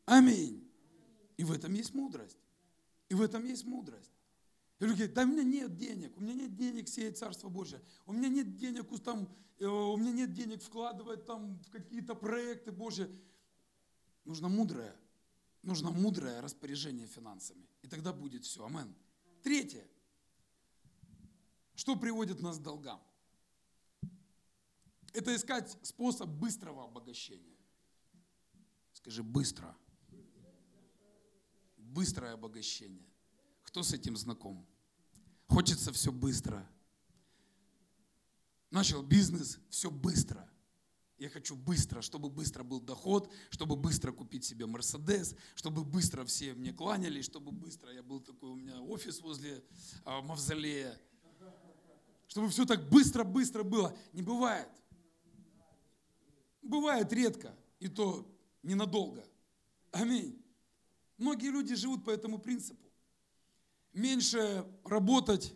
[0.05, 0.65] Аминь.
[1.37, 2.37] И в этом есть мудрость.
[3.09, 4.11] И в этом есть мудрость.
[4.79, 7.81] И люди говорят, да у меня нет денег, у меня нет денег сеять Царство Божие,
[8.05, 12.71] у меня нет денег, там, э, у меня нет денег вкладывать там, в какие-то проекты
[12.71, 13.09] Божьи.
[14.25, 14.95] Нужно мудрое,
[15.61, 17.65] нужно мудрое распоряжение финансами.
[17.83, 18.65] И тогда будет все.
[18.65, 18.93] Амен.
[19.43, 19.87] Третье.
[21.75, 23.01] Что приводит нас к долгам?
[25.13, 27.55] Это искать способ быстрого обогащения.
[28.91, 29.77] Скажи быстро
[31.95, 33.07] быстрое обогащение.
[33.63, 34.67] Кто с этим знаком?
[35.47, 36.69] Хочется все быстро.
[38.69, 40.47] Начал бизнес, все быстро.
[41.17, 46.53] Я хочу быстро, чтобы быстро был доход, чтобы быстро купить себе Мерседес, чтобы быстро все
[46.53, 49.63] мне кланялись, чтобы быстро я был такой, у меня офис возле
[50.03, 50.99] а, мавзолея.
[52.27, 53.97] Чтобы все так быстро-быстро было.
[54.11, 54.67] Не бывает.
[56.61, 58.29] Бывает редко, и то
[58.61, 59.25] ненадолго.
[59.91, 60.44] Аминь.
[61.17, 62.83] Многие люди живут по этому принципу.
[63.93, 65.53] Меньше работать,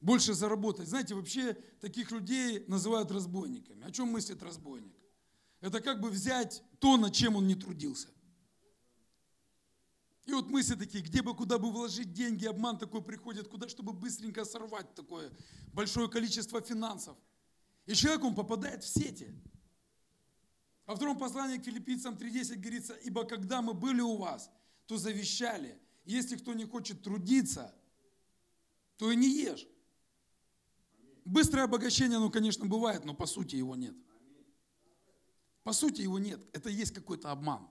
[0.00, 0.88] больше заработать.
[0.88, 3.84] Знаете, вообще таких людей называют разбойниками.
[3.84, 4.94] О чем мыслит разбойник?
[5.60, 8.08] Это как бы взять то, над чем он не трудился.
[10.24, 13.92] И вот мысли такие, где бы, куда бы вложить деньги, обман такой приходит, куда, чтобы
[13.92, 15.30] быстренько сорвать такое
[15.72, 17.16] большое количество финансов.
[17.86, 19.28] И человек, он попадает в сети.
[20.86, 24.50] Во втором послании к филиппийцам 3.10 говорится, ибо когда мы были у вас–
[24.86, 25.78] то завещали.
[26.04, 27.74] Если кто не хочет трудиться,
[28.96, 29.66] то и не ешь.
[31.24, 33.94] Быстрое обогащение, ну, конечно, бывает, но по сути его нет.
[35.62, 36.40] По сути его нет.
[36.52, 37.68] Это есть какой-то обман.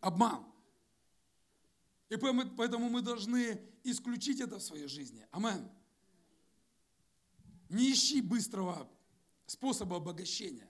[0.00, 0.44] Обман.
[2.10, 5.26] И поэтому мы должны исключить это в своей жизни.
[5.30, 5.68] Амен.
[7.68, 8.88] Не ищи быстрого
[9.46, 10.68] способа обогащения.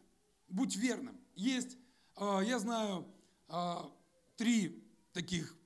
[0.48, 1.18] Будь верным.
[1.34, 1.76] Есть,
[2.14, 3.06] а, я знаю,
[3.48, 3.90] а,
[4.36, 4.83] три
[5.14, 5.56] таких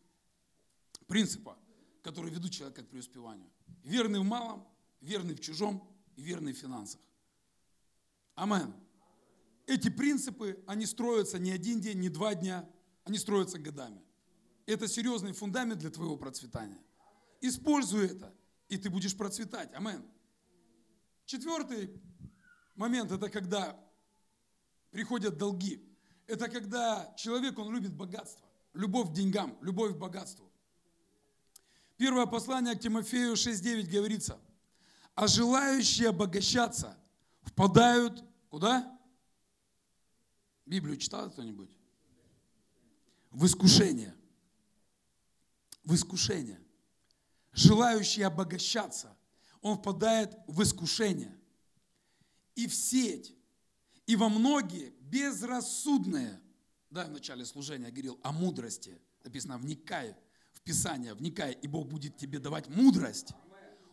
[1.09, 1.59] принципа,
[2.03, 3.51] которые ведут человека к преуспеванию.
[3.83, 4.69] Верный в малом,
[5.01, 7.01] верный в чужом и верный в финансах.
[8.35, 8.73] Амен.
[9.67, 12.69] Эти принципы, они строятся не один день, не два дня,
[13.05, 14.01] они строятся годами.
[14.67, 16.79] Это серьезный фундамент для твоего процветания.
[17.41, 18.35] Используй это,
[18.69, 19.73] и ты будешь процветать.
[19.75, 20.05] Амен.
[21.25, 21.91] Четвертый
[22.75, 23.79] момент– это когда
[24.91, 25.85] приходят долги.
[26.27, 30.51] Это когда человек, он любит богатство любовь к деньгам, любовь к богатству.
[31.97, 34.39] Первое послание к Тимофею 6.9 говорится,
[35.15, 36.97] а желающие обогащаться
[37.43, 38.99] впадают куда?
[40.65, 41.71] Библию читал кто-нибудь?
[43.31, 44.15] В искушение.
[45.83, 46.61] В искушение.
[47.53, 49.17] Желающий обогащаться,
[49.61, 51.37] он впадает в искушение.
[52.55, 53.35] И в сеть,
[54.07, 56.41] и во многие безрассудные
[56.91, 58.99] да, в начале служения говорил о мудрости.
[59.25, 60.17] Написано, вникай
[60.53, 63.33] в Писание, вникай, и Бог будет тебе давать мудрость.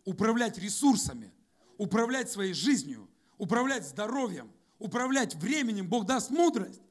[0.05, 1.33] Управлять ресурсами,
[1.77, 5.89] управлять своей жизнью, управлять здоровьем, управлять временем.
[5.89, 6.81] Бог даст мудрость.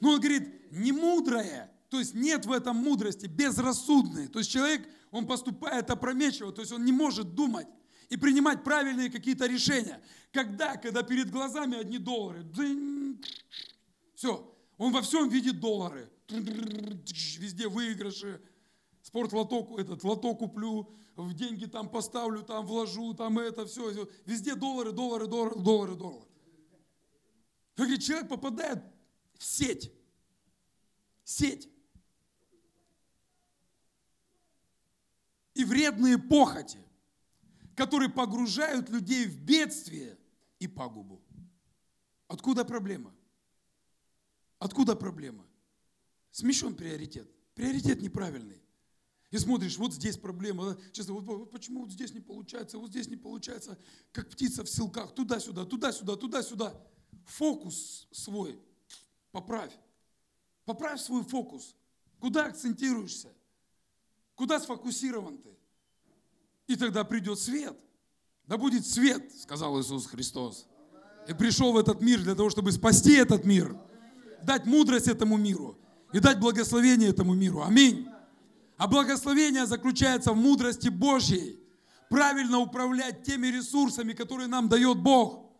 [0.00, 4.28] Но он говорит, не мудрое, то есть нет в этом мудрости, безрассудные.
[4.28, 7.68] То есть человек, он поступает опрометчиво, то есть он не может думать
[8.10, 10.02] и принимать правильные какие-то решения.
[10.32, 10.76] Когда?
[10.76, 12.44] Когда перед глазами одни доллары.
[14.14, 16.10] Все, он во всем видит доллары.
[16.28, 18.42] Везде выигрыши.
[19.02, 24.08] Спорт лоток, этот лоток куплю, в деньги там поставлю, там вложу, там это все.
[24.26, 26.26] Везде доллары, доллары, доллары, доллары, доллары.
[27.74, 28.82] Как говорит, человек попадает
[29.38, 29.92] в сеть.
[31.24, 31.68] Сеть.
[35.54, 36.84] И вредные похоти,
[37.74, 40.18] которые погружают людей в бедствие
[40.58, 41.22] и пагубу.
[42.28, 43.15] Откуда проблема?
[44.58, 45.46] Откуда проблема?
[46.30, 47.30] Смещен приоритет.
[47.54, 48.60] Приоритет неправильный.
[49.30, 50.78] И смотришь, вот здесь проблема.
[50.92, 53.78] Честно, вот почему вот здесь не получается, вот здесь не получается,
[54.12, 56.80] как птица в силках, туда-сюда, туда-сюда, туда-сюда.
[57.24, 58.58] Фокус свой
[59.32, 59.72] поправь.
[60.64, 61.74] Поправь свой фокус.
[62.20, 63.32] Куда акцентируешься?
[64.34, 65.56] Куда сфокусирован ты?
[66.66, 67.76] И тогда придет свет.
[68.46, 70.66] Да будет свет, сказал Иисус Христос.
[71.28, 73.76] И пришел в этот мир для того, чтобы спасти этот мир,
[74.46, 75.78] дать мудрость этому миру
[76.12, 77.62] и дать благословение этому миру.
[77.62, 78.08] Аминь.
[78.76, 81.60] А благословение заключается в мудрости Божьей.
[82.08, 85.50] Правильно управлять теми ресурсами, которые нам дает Бог.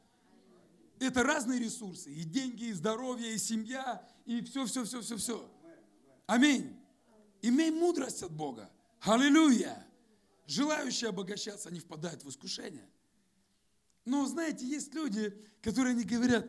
[1.00, 2.10] Это разные ресурсы.
[2.10, 5.50] И деньги, и здоровье, и семья, и все, все, все, все, все.
[6.26, 6.76] Аминь.
[7.42, 8.70] Имей мудрость от Бога.
[9.00, 9.86] Аллилуйя.
[10.46, 12.88] Желающие обогащаться, они впадают в искушение.
[14.04, 16.48] Но, знаете, есть люди, которые не говорят,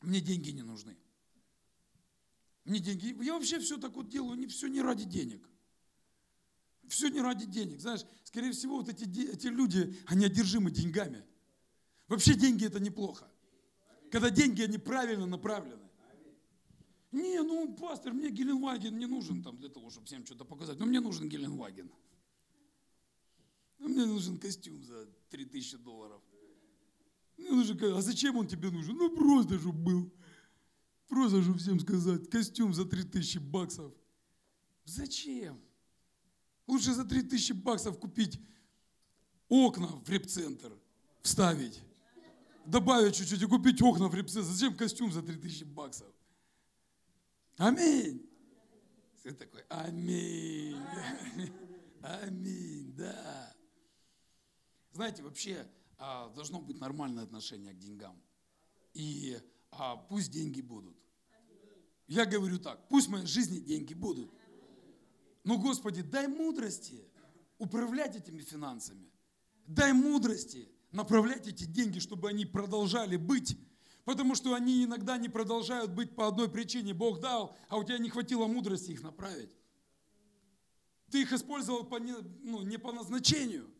[0.00, 0.96] мне деньги не нужны.
[2.64, 5.48] Мне деньги, я вообще все так вот делаю, не все не ради денег.
[6.88, 7.80] Все не ради денег.
[7.80, 11.24] Знаешь, скорее всего, вот эти, эти люди, они одержимы деньгами.
[12.08, 13.30] Вообще деньги это неплохо.
[14.10, 15.88] Когда деньги, они правильно направлены.
[17.12, 20.78] Не, ну, пастор, мне Геленваген не нужен там для того, чтобы всем что-то показать.
[20.78, 21.90] Но мне нужен Геленваген.
[23.78, 26.20] Ну, мне нужен костюм за 3000 долларов.
[27.36, 28.96] Мне нужен, а зачем он тебе нужен?
[28.96, 30.12] Ну, просто, чтобы был.
[31.10, 33.92] Просто, чтобы всем сказать, костюм за 3000 баксов.
[34.84, 35.60] Зачем?
[36.68, 38.40] Лучше за 3000 баксов купить
[39.48, 40.72] окна в репцентр,
[41.20, 41.82] вставить,
[42.64, 44.48] добавить чуть-чуть и купить окна в репцентр.
[44.48, 46.14] Зачем костюм за 3000 баксов?
[47.56, 48.24] Аминь.
[49.24, 50.80] Ты такой, аминь.
[52.02, 53.52] Аминь, да.
[54.92, 55.66] Знаете, вообще
[55.98, 58.16] а, должно быть нормальное отношение к деньгам.
[58.94, 59.36] И
[59.70, 60.96] а, пусть деньги будут.
[62.06, 64.30] Я говорю так, пусть в моей жизни деньги будут.
[65.44, 67.04] Но, Господи, дай мудрости
[67.58, 69.10] управлять этими финансами.
[69.66, 73.56] Дай мудрости направлять эти деньги, чтобы они продолжали быть.
[74.04, 76.94] Потому что они иногда не продолжают быть по одной причине.
[76.94, 79.54] Бог дал, а у тебя не хватило мудрости их направить.
[81.10, 83.70] Ты их использовал по не, ну, не по назначению.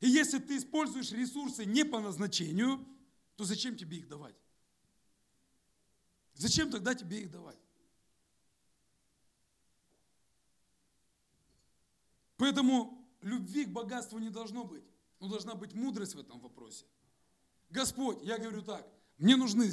[0.00, 2.84] И если ты используешь ресурсы не по назначению,
[3.36, 4.34] то зачем тебе их давать?
[6.34, 7.58] Зачем тогда тебе их давать?
[12.36, 14.84] Поэтому любви к богатству не должно быть.
[15.20, 16.84] Но должна быть мудрость в этом вопросе.
[17.70, 18.86] Господь, я говорю так,
[19.18, 19.68] мне нужны э,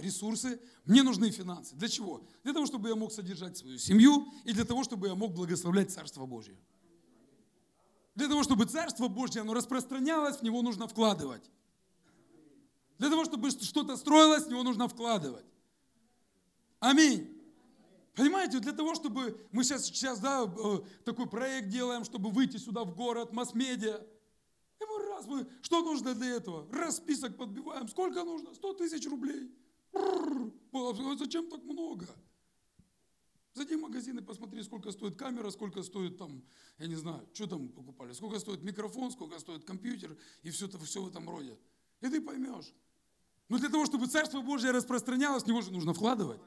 [0.00, 1.74] ресурсы, мне нужны финансы.
[1.74, 2.22] Для чего?
[2.44, 5.90] Для того, чтобы я мог содержать свою семью и для того, чтобы я мог благословлять
[5.90, 6.56] Царство Божье.
[8.14, 11.50] Для того, чтобы Царство Божье, оно распространялось, в него нужно вкладывать.
[12.98, 15.46] Для того, чтобы что-то строилось, в него нужно вкладывать.
[16.82, 17.32] Аминь.
[18.16, 22.82] Понимаете, для того, чтобы мы сейчас, сейчас да, э, такой проект делаем, чтобы выйти сюда
[22.82, 24.04] в город, масс-медиа.
[24.80, 26.66] Мы раз, мы, что нужно для этого?
[26.72, 27.86] Раз список подбиваем.
[27.86, 28.52] Сколько нужно?
[28.52, 29.48] 100 тысяч рублей.
[29.92, 32.08] А зачем так много?
[33.54, 36.42] Зайди в магазин и посмотри, сколько стоит камера, сколько стоит там,
[36.78, 40.80] я не знаю, что там покупали, сколько стоит микрофон, сколько стоит компьютер и все, это,
[40.80, 41.56] все в этом роде.
[42.00, 42.74] И ты поймешь.
[43.48, 46.40] Но для того, чтобы Царство Божье распространялось, в него же нужно вкладывать.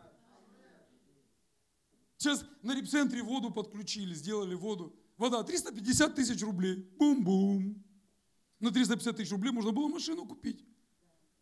[2.18, 4.96] Сейчас на репцентре воду подключили, сделали воду.
[5.18, 6.76] Вода 350 тысяч рублей.
[6.98, 7.84] Бум-бум.
[8.60, 10.66] На 350 тысяч рублей можно было машину купить.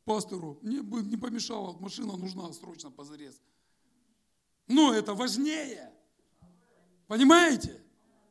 [0.05, 0.59] Пастору.
[0.61, 3.39] Бы не помешало, машина нужна срочно, позарез.
[4.67, 5.93] Но это важнее.
[7.07, 7.81] Понимаете?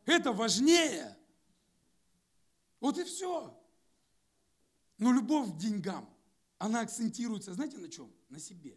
[0.04, 1.16] Это важнее.
[2.80, 3.56] Вот и все.
[4.98, 6.08] Но любовь к деньгам,
[6.58, 8.12] она акцентируется, знаете, на чем?
[8.28, 8.76] На себе.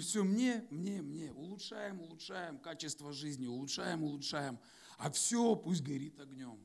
[0.00, 1.32] Все мне, мне, мне.
[1.32, 4.58] Улучшаем, улучшаем качество жизни, улучшаем, улучшаем.
[4.98, 6.58] А все пусть горит огнем.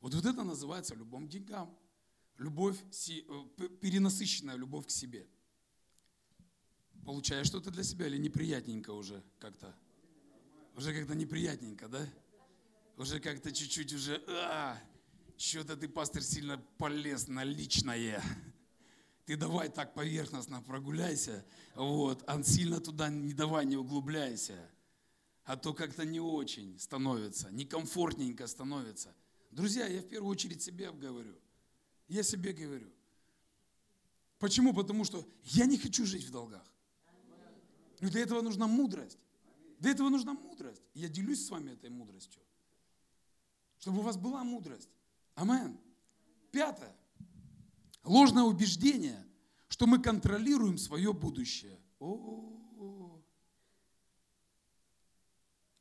[0.00, 1.76] Вот, вот это называется любовь к деньгам.
[2.36, 2.76] Любовь,
[3.08, 5.26] э, перенасыщенная любовь к себе.
[7.04, 9.74] Получаешь что-то для себя или неприятненько уже как-то?
[10.76, 12.06] Уже как-то неприятненько, да?
[12.96, 14.78] Уже как-то чуть-чуть уже, а,
[15.36, 18.22] что-то ты, пастор, сильно полез на личное
[19.28, 24.58] ты давай так поверхностно прогуляйся, вот, а сильно туда не давай, не углубляйся,
[25.44, 29.14] а то как-то не очень становится, некомфортненько становится.
[29.50, 31.38] Друзья, я в первую очередь себе говорю,
[32.08, 32.90] я себе говорю.
[34.38, 34.72] Почему?
[34.72, 36.64] Потому что я не хочу жить в долгах.
[38.00, 39.18] Но для этого нужна мудрость.
[39.78, 40.82] Для этого нужна мудрость.
[40.94, 42.40] Я делюсь с вами этой мудростью.
[43.78, 44.88] Чтобы у вас была мудрость.
[45.34, 45.78] Амен.
[46.50, 46.96] Пятое.
[48.04, 49.26] Ложное убеждение,
[49.68, 51.78] что мы контролируем свое будущее.
[51.98, 53.22] О-о-о.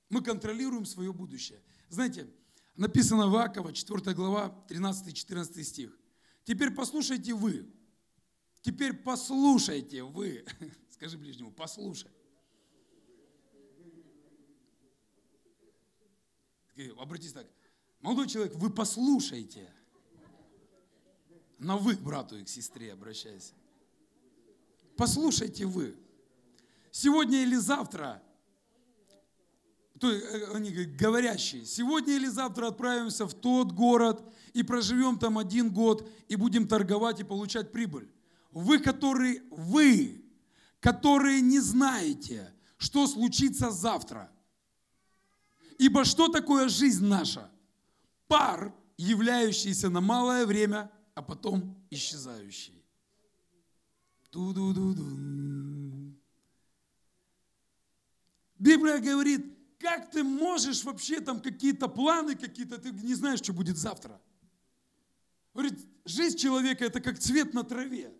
[0.10, 1.62] Мы контролируем свое будущее.
[1.90, 2.30] Знаете,
[2.76, 5.98] написано в Акова, 4 глава, 13-14 стих.
[6.44, 7.70] Теперь послушайте вы.
[8.62, 10.46] Теперь послушайте вы.
[10.90, 12.12] Скажи ближнему, послушай.
[16.98, 17.48] Обратись так.
[18.02, 19.74] Молодой человек, вы послушайте.
[21.60, 23.54] На вы к брату и к сестре обращайся.
[24.96, 25.96] Послушайте вы.
[26.92, 28.22] Сегодня или завтра,
[30.00, 35.72] то, э, они говорящие, сегодня или завтра отправимся в тот город и проживем там один
[35.72, 38.10] год и будем торговать и получать прибыль.
[38.52, 40.24] Вы, которые, вы,
[40.80, 44.32] которые не знаете, что случится завтра.
[45.78, 47.50] Ибо что такое жизнь наша?
[48.28, 52.86] Пар, являющийся на малое время, а потом исчезающий.
[54.30, 56.14] Ту-ду-ду-ду.
[58.60, 59.44] Библия говорит,
[59.80, 64.22] как ты можешь вообще там какие-то планы какие-то, ты не знаешь, что будет завтра.
[65.56, 68.14] Говорит, жизнь человека это как цвет на траве.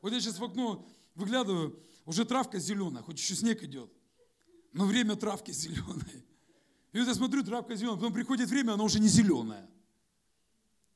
[0.00, 3.92] Вот я сейчас в окно выглядываю, уже травка зеленая, хоть еще снег идет,
[4.72, 6.24] но время травки зеленой.
[6.92, 9.68] И вот я смотрю, травка зеленая, потом приходит время, она уже не зеленая.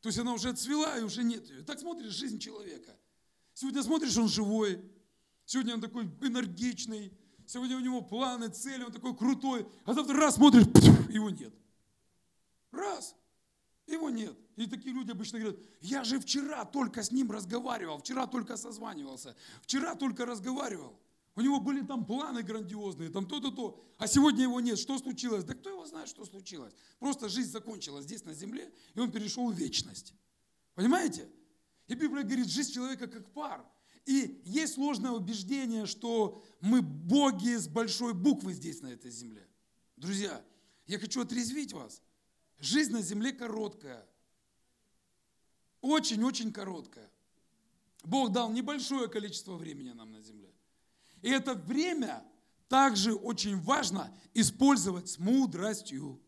[0.06, 1.64] То есть она уже отцвела и уже нет ее.
[1.64, 2.96] Так смотришь жизнь человека.
[3.54, 4.80] Сегодня смотришь, он живой.
[5.44, 7.12] Сегодня он такой энергичный.
[7.44, 9.66] Сегодня у него планы, цели, он такой крутой.
[9.84, 10.66] А завтра раз смотришь,
[11.10, 11.52] его нет.
[12.70, 13.16] Раз,
[13.88, 14.38] его нет.
[14.54, 19.34] И такие люди обычно говорят, я же вчера только с ним разговаривал, вчера только созванивался,
[19.62, 20.96] вчера только разговаривал.
[21.36, 23.78] У него были там планы грандиозные, там то-то, то.
[23.98, 24.78] А сегодня его нет.
[24.78, 25.44] Что случилось?
[25.44, 26.72] Да кто его знает, что случилось?
[26.98, 30.14] Просто жизнь закончилась здесь на земле, и он перешел в вечность.
[30.74, 31.28] Понимаете?
[31.88, 33.64] И Библия говорит, жизнь человека как пар.
[34.06, 39.46] И есть сложное убеждение, что мы боги с большой буквы здесь, на этой земле.
[39.96, 40.42] Друзья,
[40.86, 42.00] я хочу отрезвить вас.
[42.58, 44.06] Жизнь на земле короткая.
[45.82, 47.10] Очень-очень короткая.
[48.04, 50.55] Бог дал небольшое количество времени нам на земле.
[51.26, 52.22] И это время
[52.68, 56.22] также очень важно использовать с мудростью.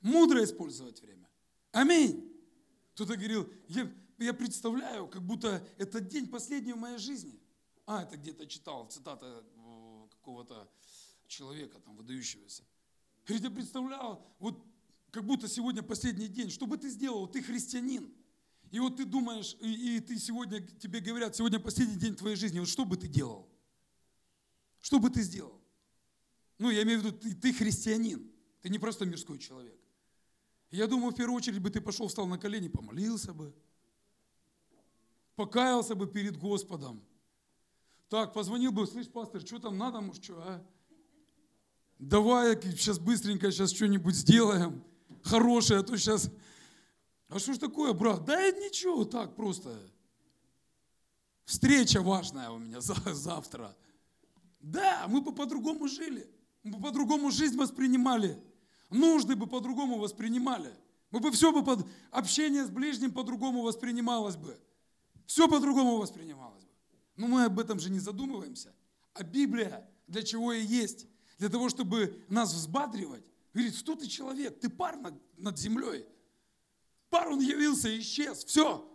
[0.00, 1.28] Мудро использовать время.
[1.72, 2.32] Аминь.
[2.94, 7.40] Кто-то говорил, я, я представляю, как будто этот день последний в моей жизни.
[7.84, 9.26] А, это где-то читал, цитата
[9.56, 10.70] э, какого-то
[11.26, 12.62] человека там выдающегося.
[13.26, 14.64] Говорит, я представлял, вот
[15.10, 16.50] как будто сегодня последний день.
[16.50, 17.26] Что бы ты сделал?
[17.26, 18.14] Ты христианин.
[18.70, 22.60] И вот ты думаешь, и, и ты сегодня, тебе говорят, сегодня последний день твоей жизни.
[22.60, 23.49] Вот что бы ты делал?
[24.80, 25.60] Что бы ты сделал?
[26.58, 29.78] Ну, я имею в виду, ты, ты христианин, ты не просто мирской человек.
[30.70, 33.54] Я думаю, в первую очередь бы ты пошел, встал на колени, помолился бы,
[35.34, 37.02] покаялся бы перед Господом.
[38.08, 40.66] Так, позвонил бы, слышь, пастор, что там надо, может, что, а?
[41.98, 44.82] Давай сейчас быстренько сейчас что-нибудь сделаем
[45.22, 46.30] хорошее, а то сейчас...
[47.28, 48.24] А что ж такое, брат?
[48.24, 49.78] Да ничего, так просто.
[51.44, 53.76] Встреча важная у меня завтра.
[54.60, 56.30] Да, мы бы по-другому жили.
[56.62, 58.38] Мы бы по-другому жизнь воспринимали.
[58.90, 60.74] Нужды бы по-другому воспринимали.
[61.10, 61.86] Мы бы все бы под...
[62.10, 64.58] Общение с ближним по-другому воспринималось бы.
[65.26, 66.70] Все по-другому воспринималось бы.
[67.16, 68.74] Но мы об этом же не задумываемся.
[69.14, 71.06] А Библия для чего и есть?
[71.38, 73.24] Для того, чтобы нас взбадривать.
[73.54, 74.60] Говорит, что ты человек?
[74.60, 74.98] Ты пар
[75.36, 76.06] над, землей.
[77.08, 78.44] Пар он явился исчез.
[78.44, 78.89] Все.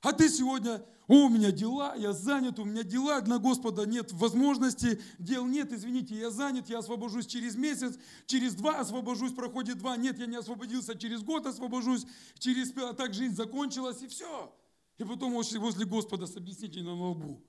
[0.00, 4.12] А ты сегодня о, у меня дела, я занят, у меня дела, для Господа нет
[4.12, 9.96] возможности, дел нет, извините, я занят, я освобожусь через месяц, через два освобожусь, проходит два,
[9.96, 12.06] нет, я не освободился, через год освобожусь,
[12.38, 14.54] через а так жизнь закончилась, и все.
[14.98, 17.42] И потом возле Господа с объяснительным на лбу.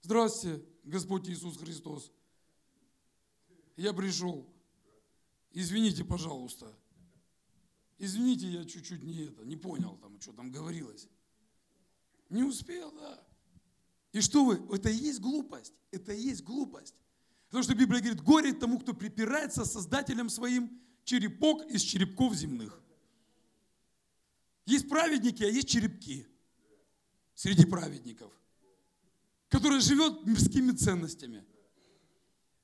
[0.00, 2.10] Здравствуйте, Господь Иисус Христос.
[3.76, 4.48] Я пришел.
[5.50, 6.72] Извините, пожалуйста.
[7.98, 11.08] Извините, я чуть-чуть не это, не понял, там, что там говорилось.
[12.34, 13.24] Не успел, да.
[14.10, 14.60] И что вы?
[14.74, 15.72] Это и есть глупость.
[15.92, 16.96] Это и есть глупость.
[17.46, 22.82] Потому что Библия говорит, горе тому, кто припирается Создателем своим, черепок из черепков земных.
[24.66, 26.26] Есть праведники, а есть черепки
[27.36, 28.32] среди праведников,
[29.48, 31.44] которые живет мирскими ценностями.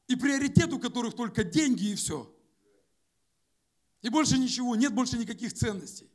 [0.09, 2.29] И приоритет у которых только деньги и все.
[4.03, 6.11] И больше ничего, нет больше никаких ценностей.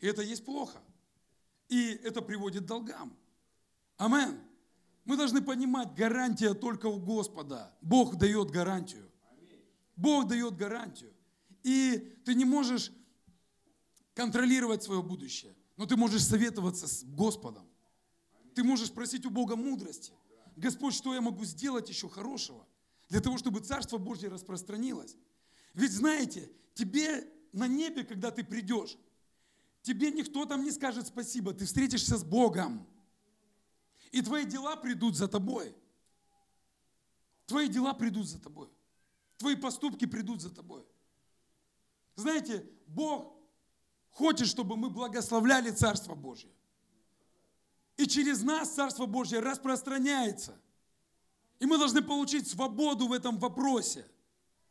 [0.00, 0.82] И это есть плохо.
[1.68, 3.16] И это приводит к долгам.
[3.96, 4.40] Амен.
[5.04, 7.72] Мы должны понимать, гарантия только у Господа.
[7.80, 9.08] Бог дает гарантию.
[9.94, 11.12] Бог дает гарантию.
[11.62, 12.92] И ты не можешь
[14.14, 15.54] контролировать свое будущее.
[15.76, 17.68] Но ты можешь советоваться с Господом.
[18.54, 20.12] Ты можешь просить у Бога мудрости.
[20.56, 22.66] Господь, что я могу сделать еще хорошего?
[23.08, 25.16] Для того, чтобы Царство Божье распространилось.
[25.74, 28.96] Ведь знаете, тебе на небе, когда ты придешь,
[29.86, 31.54] тебе никто там не скажет спасибо.
[31.54, 32.84] Ты встретишься с Богом.
[34.10, 35.76] И твои дела придут за тобой.
[37.46, 38.68] Твои дела придут за тобой.
[39.36, 40.84] Твои поступки придут за тобой.
[42.16, 43.36] Знаете, Бог
[44.10, 46.50] хочет, чтобы мы благословляли Царство Божье.
[47.96, 50.60] И через нас Царство Божье распространяется.
[51.60, 54.04] И мы должны получить свободу в этом вопросе.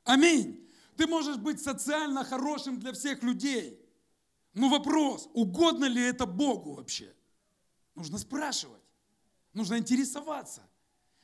[0.04, 0.70] Аминь.
[0.98, 3.85] Ты можешь быть социально хорошим для всех людей.
[4.56, 7.14] Но вопрос, угодно ли это Богу вообще?
[7.94, 8.82] Нужно спрашивать.
[9.54, 10.68] Нужно интересоваться.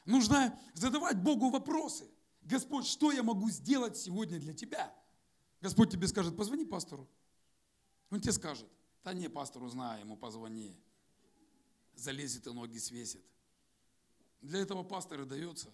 [0.05, 2.11] Нужно задавать Богу вопросы.
[2.41, 4.93] Господь, что я могу сделать сегодня для тебя?
[5.61, 7.07] Господь тебе скажет, позвони пастору.
[8.09, 8.67] Он тебе скажет,
[9.03, 10.77] да не, пастору знаю, ему позвони.
[11.95, 13.23] Залезет и ноги свесит.
[14.41, 15.69] Для этого пастора дается.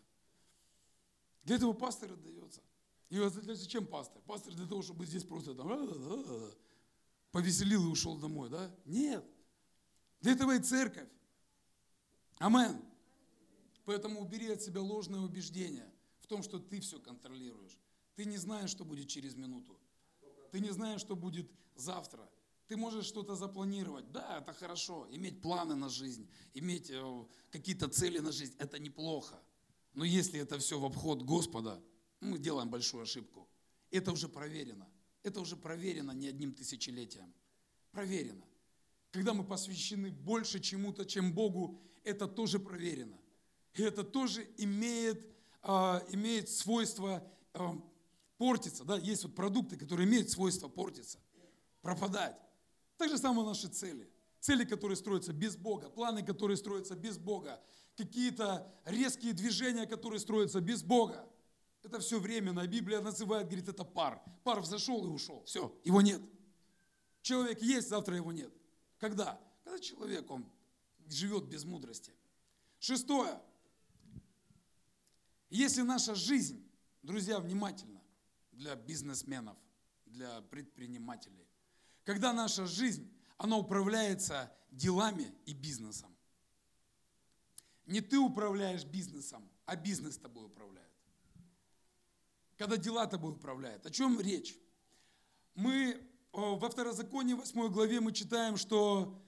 [1.43, 2.61] Для этого пастора дается.
[3.09, 3.17] И
[3.55, 4.21] зачем пастор?
[4.27, 5.71] Пастор для того, чтобы здесь просто там
[7.37, 8.75] повеселил и ушел домой, да?
[8.85, 9.23] Нет.
[10.21, 11.07] Для этого и церковь.
[12.39, 12.81] Амен.
[13.85, 15.87] Поэтому убери от себя ложное убеждение
[16.19, 17.77] в том, что ты все контролируешь.
[18.15, 19.79] Ты не знаешь, что будет через минуту.
[20.51, 22.27] Ты не знаешь, что будет завтра.
[22.67, 24.11] Ты можешь что-то запланировать.
[24.11, 25.07] Да, это хорошо.
[25.11, 29.39] Иметь планы на жизнь, иметь э, какие-то цели на жизнь, это неплохо.
[29.93, 31.79] Но если это все в обход Господа,
[32.19, 33.47] мы делаем большую ошибку.
[33.91, 34.89] Это уже проверено.
[35.27, 37.33] Это уже проверено не одним тысячелетием.
[37.91, 38.45] Проверено.
[39.11, 43.17] Когда мы посвящены больше чему-то, чем Богу, это тоже проверено.
[43.73, 45.27] И это тоже имеет,
[45.63, 45.69] э,
[46.11, 47.59] имеет свойство э,
[48.37, 48.85] портиться.
[48.85, 48.97] Да?
[48.97, 51.19] Есть вот продукты, которые имеют свойство портиться,
[51.81, 52.37] пропадать.
[52.95, 54.09] Так же самое наши цели.
[54.39, 57.61] Цели, которые строятся без Бога, планы, которые строятся без Бога,
[57.97, 61.27] какие-то резкие движения, которые строятся без Бога.
[61.87, 62.67] Это все временно.
[62.67, 64.21] Библия называет, говорит, это пар.
[64.43, 65.41] Пар взошел и ушел.
[65.45, 66.21] Все, его нет.
[67.21, 68.53] Человек есть, завтра его нет.
[68.97, 69.39] Когда?
[69.63, 70.45] Когда человек, он
[71.07, 72.13] живет без мудрости.
[72.79, 73.41] Шестое.
[75.49, 76.61] Если наша жизнь,
[77.03, 78.01] друзья, внимательно,
[78.51, 79.55] для бизнесменов,
[80.05, 81.47] для предпринимателей,
[82.03, 86.13] когда наша жизнь, она управляется делами и бизнесом.
[87.85, 90.86] Не ты управляешь бизнесом, а бизнес тобой управляет.
[92.57, 93.85] Когда дела тобой управляют.
[93.85, 94.57] О чем речь?
[95.53, 96.01] Мы
[96.31, 99.21] во второзаконии 8 главе мы читаем, что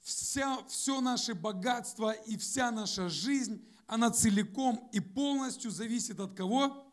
[0.00, 6.86] вся, все наше богатство и вся наша жизнь, она целиком и полностью зависит от кого?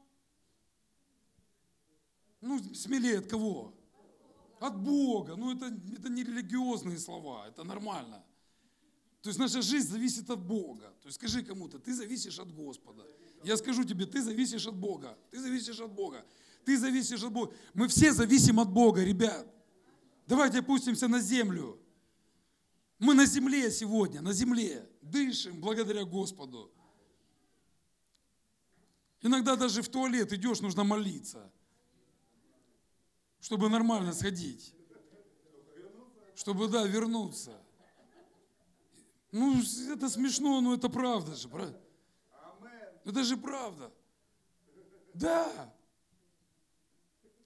[2.39, 3.73] Ну, смелее, от кого?
[4.59, 5.35] От Бога.
[5.35, 8.23] Ну, это, это не религиозные слова, это нормально.
[9.21, 10.93] То есть наша жизнь зависит от Бога.
[11.01, 13.05] То есть скажи кому-то, ты зависишь от Господа.
[13.43, 15.17] Я скажу тебе, ты зависишь от Бога.
[15.31, 16.25] Ты зависишь от Бога.
[16.65, 17.53] Ты зависишь от Бога.
[17.73, 19.47] Мы все зависим от Бога, ребят.
[20.27, 21.79] Давайте опустимся на землю.
[22.99, 24.87] Мы на земле сегодня, на земле.
[25.01, 26.71] Дышим благодаря Господу.
[29.21, 31.51] Иногда даже в туалет идешь, нужно молиться
[33.41, 34.73] чтобы нормально сходить.
[36.35, 37.59] Чтобы, да, вернуться.
[39.31, 41.79] Ну, это смешно, но это правда же, правда?
[43.05, 43.91] Это же правда.
[45.13, 45.73] Да.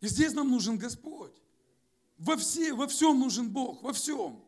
[0.01, 1.33] И здесь нам нужен Господь.
[2.17, 4.43] Во, все, во всем нужен Бог, во всем.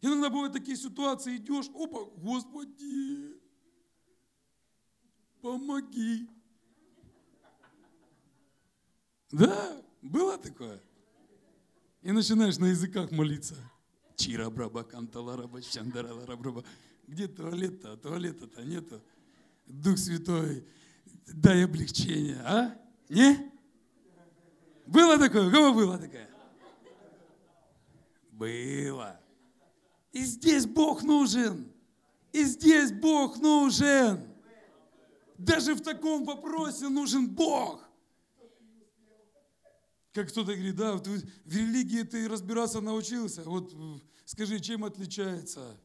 [0.00, 3.36] Иногда бывают такие ситуации, идешь, опа, Господи,
[5.40, 6.28] помоги.
[9.30, 10.80] Да, было такое?
[12.02, 13.56] И начинаешь на языках молиться.
[14.16, 16.64] Чира браба канталараба чандараларабраба.
[17.06, 17.96] Где туалет-то?
[17.96, 19.02] Туалета-то нету.
[19.68, 20.66] Дух Святой,
[21.26, 22.74] дай облегчение, а?
[23.10, 23.52] Не?
[24.86, 25.48] Было такое?
[25.48, 26.28] У кого было такое?
[28.32, 29.20] Было.
[30.12, 31.70] И здесь Бог нужен.
[32.32, 34.26] И здесь Бог нужен.
[35.36, 37.86] Даже в таком вопросе нужен Бог.
[40.12, 41.04] Как кто-то говорит, да, в
[41.46, 43.42] религии ты разбираться научился.
[43.42, 43.74] Вот
[44.24, 45.78] скажи, чем отличается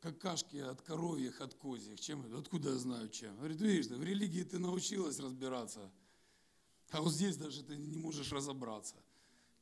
[0.00, 2.00] какашки от коровьих, от козьих?
[2.00, 3.36] Чем, откуда я знаю чем?
[3.36, 5.90] Говорит, видишь, в религии ты научилась разбираться,
[6.90, 8.96] а вот здесь даже ты не можешь разобраться.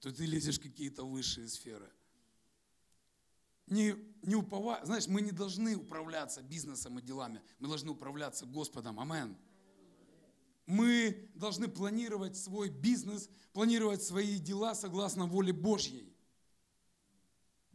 [0.01, 1.91] То ты лезешь в какие-то высшие сферы.
[3.67, 9.01] Не, не уповать, знаешь, мы не должны управляться бизнесом и делами, мы должны управляться Господом.
[9.01, 9.37] Аминь
[10.67, 16.13] мы должны планировать свой бизнес, планировать свои дела согласно воле Божьей.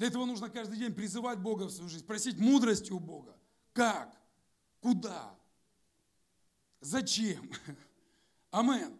[0.01, 3.37] Для этого нужно каждый день призывать Бога в свою жизнь, просить мудрости у Бога.
[3.71, 4.11] Как?
[4.79, 5.37] Куда?
[6.79, 7.51] Зачем?
[8.49, 8.97] Амен.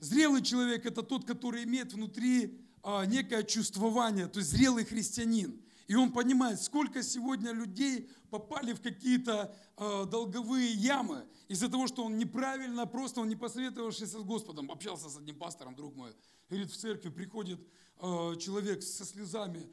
[0.00, 5.62] Зрелый человек– это тот, который имеет внутри а, некое чувствование, то есть зрелый христианин.
[5.86, 12.04] И он понимает, сколько сегодня людей попали в какие-то э, долговые ямы из-за того, что
[12.04, 16.12] он неправильно, просто он не посоветовавшись с Господом, общался с одним пастором, друг мой,
[16.48, 17.60] говорит, в церкви приходит
[18.00, 19.68] э, человек со слезами,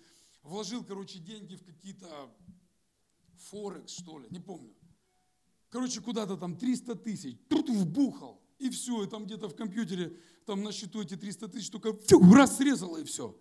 [0.48, 2.08] вложил, короче, деньги в какие-то
[3.50, 4.74] Форекс, что ли, не помню.
[5.70, 10.64] Короче, куда-то там 300 тысяч, тут вбухал, и все, и там где-то в компьютере, там
[10.64, 13.38] на счету эти 300 тысяч, только фью, раз срезало, и все.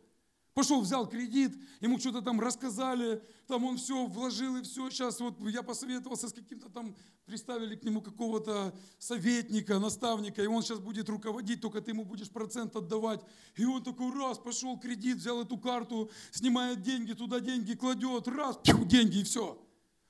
[0.57, 4.89] Пошел, взял кредит, ему что-то там рассказали, там он все вложил и все.
[4.89, 6.97] Сейчас вот я посоветовался с каким-то там,
[7.27, 12.31] приставили к нему какого-то советника, наставника, и он сейчас будет руководить, только ты ему будешь
[12.31, 13.21] процент отдавать.
[13.57, 18.59] И он такой раз пошел кредит, взял эту карту, снимает деньги, туда деньги кладет, раз,
[18.65, 19.63] пью, деньги и все.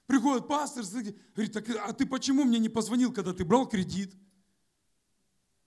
[0.07, 0.85] Приходит пастор,
[1.35, 4.15] говорит, так, а ты почему мне не позвонил, когда ты брал кредит?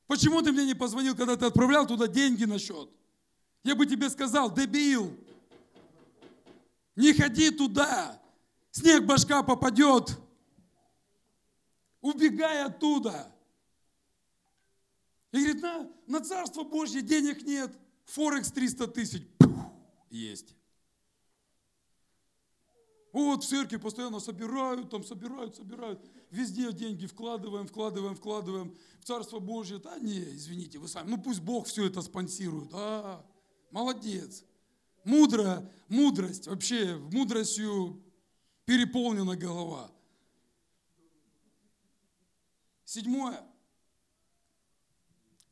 [0.08, 2.90] Почему ты мне не позвонил, когда ты отправлял туда деньги на счет?
[3.64, 5.16] Я бы тебе сказал, дебил,
[6.96, 8.22] не ходи туда,
[8.72, 10.18] снег башка попадет,
[12.02, 13.32] убегай оттуда.
[15.32, 17.72] И говорит, на, на Царство Божье денег нет,
[18.06, 19.24] Форекс 300 тысяч,
[20.10, 20.56] есть.
[23.12, 26.00] Вот в церкви постоянно собирают, там собирают, собирают.
[26.30, 28.76] Везде деньги вкладываем, вкладываем, вкладываем.
[29.00, 29.80] В Царство Божье.
[29.80, 31.10] Да не, извините, вы сами.
[31.10, 32.70] Ну пусть Бог все это спонсирует.
[32.72, 33.26] А,
[33.72, 34.44] Молодец.
[35.04, 38.04] Мудро, мудрость, вообще мудростью
[38.66, 39.92] переполнена голова.
[42.84, 43.46] Седьмое.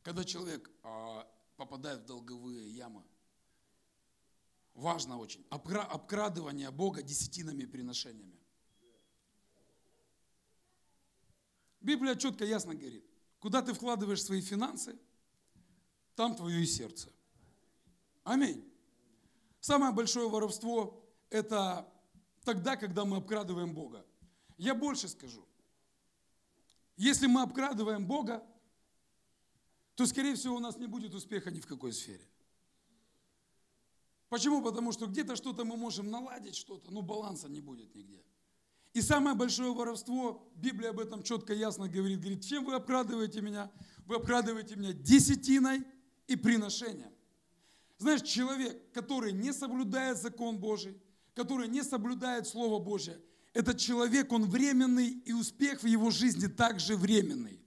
[0.03, 3.03] Когда человек а, попадает в долговые ямы,
[4.73, 8.39] важно очень, обкрадывание Бога десятинами приношениями.
[11.81, 13.05] Библия четко, ясно говорит,
[13.39, 14.97] куда ты вкладываешь свои финансы,
[16.15, 17.11] там твое и сердце.
[18.27, 18.61] Аминь.
[19.61, 21.89] Самое большое воровство– это
[22.43, 24.05] тогда, когда мы обкрадываем Бога.
[24.57, 25.47] Я больше скажу.
[26.97, 28.45] Если мы обкрадываем Бога,
[29.95, 32.27] то, скорее всего, у нас не будет успеха ни в какой сфере.
[34.27, 34.61] Почему?
[34.61, 38.21] Потому что где-то что-то мы можем наладить, что-то, но баланса не будет нигде.
[38.91, 43.71] И самое большое воровство, Библия об этом четко, ясно говорит, говорит, чем вы обкрадываете меня?
[44.05, 45.85] Вы обкрадываете меня десятиной
[46.27, 47.13] и приношением.
[47.97, 51.01] Знаешь, человек, который не соблюдает закон Божий,
[51.33, 53.19] который не соблюдает Слово Божье,
[53.53, 57.59] этот человек, он временный, и успех в его жизни также временный.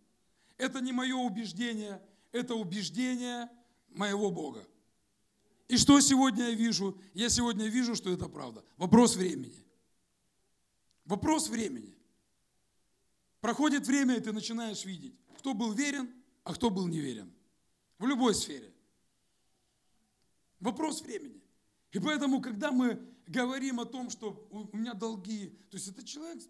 [0.57, 2.01] Это не мое убеждение,
[2.31, 3.49] это убеждение
[3.89, 4.65] моего Бога.
[5.67, 7.01] И что сегодня я вижу?
[7.15, 8.65] Я сегодня вижу, что это правда.
[8.77, 9.65] Вопрос времени.
[11.05, 11.97] Вопрос времени.
[13.41, 16.11] Проходит время, и ты начинаешь видеть, кто был верен,
[16.45, 17.33] а кто был неверен.
[17.99, 18.70] В любой сфере.
[20.61, 21.43] Вопрос времени.
[21.93, 26.43] И поэтому, когда мы говорим о том, что у меня долги, то есть этот человек,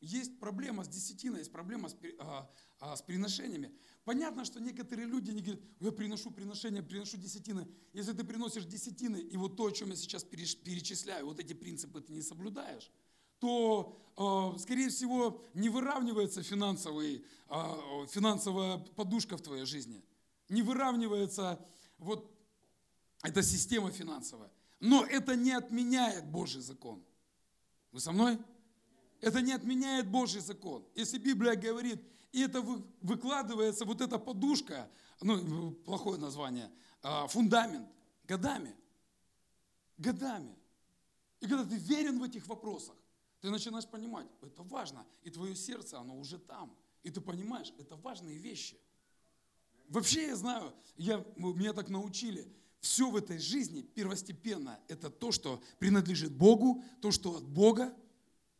[0.00, 3.72] есть проблема с десятиной, есть проблема с, а, а, с приношениями.
[4.04, 7.66] Понятно, что некоторые люди не говорят, я приношу приношения, приношу десятины.
[7.92, 12.00] Если ты приносишь десятины, и вот то, о чем я сейчас перечисляю, вот эти принципы
[12.00, 12.90] ты не соблюдаешь,
[13.40, 20.04] то, э, скорее всего, не выравнивается финансовый, э, финансовая подушка в твоей жизни.
[20.48, 21.64] Не выравнивается
[21.98, 22.37] вот
[23.22, 24.50] это система финансовая.
[24.80, 27.04] Но это не отменяет Божий закон.
[27.90, 28.38] Вы со мной?
[29.20, 30.86] Это не отменяет Божий закон.
[30.94, 32.00] Если Библия говорит,
[32.32, 32.60] и это
[33.00, 34.88] выкладывается, вот эта подушка,
[35.20, 36.70] ну, плохое название,
[37.02, 37.88] а, фундамент,
[38.24, 38.76] годами.
[39.96, 40.54] Годами.
[41.40, 42.94] И когда ты верен в этих вопросах,
[43.40, 46.76] ты начинаешь понимать, это важно, и твое сердце, оно уже там.
[47.02, 48.78] И ты понимаешь, это важные вещи.
[49.88, 55.62] Вообще я знаю, я, меня так научили, все в этой жизни первостепенно– это то, что
[55.78, 57.94] принадлежит Богу, то, что от Бога,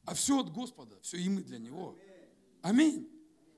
[0.05, 1.99] а все от Господа, все и мы для Него.
[2.63, 3.09] Аминь.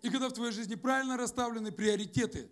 [0.02, 2.50] И когда в твоей жизни правильно расставлены приоритеты,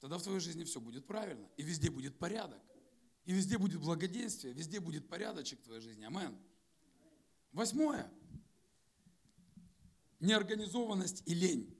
[0.00, 2.60] тогда в твоей жизни все будет правильно, и везде будет порядок,
[3.24, 6.04] и везде будет благоденствие, везде будет порядочек в твоей жизни.
[6.04, 6.36] Амин.
[7.52, 8.10] Восьмое.
[10.20, 11.75] Неорганизованность и лень.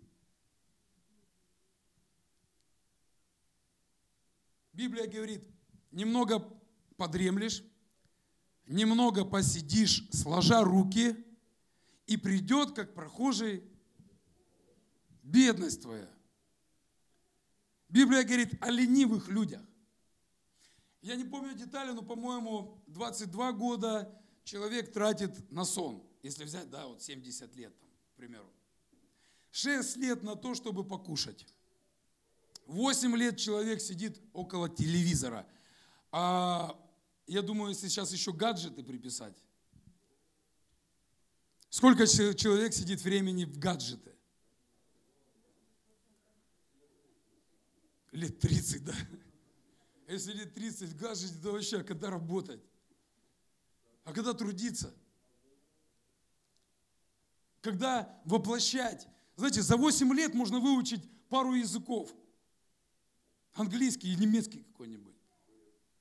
[4.76, 5.42] Библия говорит,
[5.90, 6.38] немного
[6.98, 7.64] подремлешь,
[8.66, 11.16] немного посидишь, сложа руки,
[12.06, 13.64] и придет, как прохожий,
[15.22, 16.08] бедность твоя.
[17.88, 19.62] Библия говорит о ленивых людях.
[21.00, 26.06] Я не помню детали, но, по-моему, 22 года человек тратит на сон.
[26.22, 28.52] Если взять, да, вот 70 лет, там, к примеру.
[29.52, 31.46] 6 лет на то, чтобы покушать.
[32.66, 35.46] 8 лет человек сидит около телевизора.
[36.10, 36.78] А
[37.26, 39.36] я думаю, если сейчас еще гаджеты приписать,
[41.70, 44.12] сколько человек сидит времени в гаджеты?
[48.12, 48.94] Лет 30, да?
[50.08, 52.62] Если лет 30 в гаджете, то вообще, а когда работать?
[54.04, 54.94] А когда трудиться?
[57.60, 59.06] Когда воплощать?
[59.36, 62.14] Знаете, за 8 лет можно выучить пару языков.
[63.56, 65.14] Английский и немецкий какой-нибудь.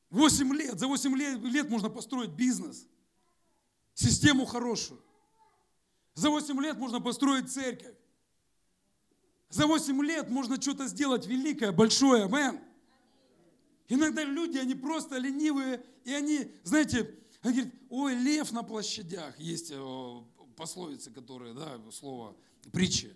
[0.10, 2.88] 8 лет, за 8 лет, лет можно построить бизнес,
[3.93, 5.01] систему хорошую.
[6.14, 7.95] За 8 лет можно построить церковь.
[9.49, 12.26] За 8 лет можно что-то сделать великое, большое.
[12.26, 12.60] Амен.
[13.88, 19.39] Иногда люди, они просто ленивые, и они, знаете, они говорят, ой, лев на площадях.
[19.39, 20.24] Есть э,
[20.56, 22.36] пословицы, которые, да, слово,
[22.72, 23.16] притчи.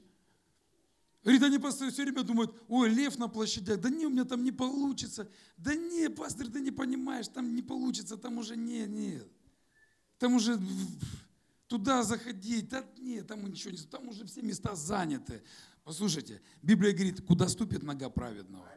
[1.29, 4.43] Говорит, они просто все время думают, ой, лев на площадях, да не, у меня там
[4.43, 5.29] не получится.
[5.57, 9.27] Да не, пастор, ты не понимаешь, там не получится, там уже не, нет.
[10.17, 10.59] Там уже
[11.67, 15.43] туда заходить, да нет, там ничего не, там уже все места заняты.
[15.83, 18.67] Послушайте, Библия говорит, куда ступит нога праведного.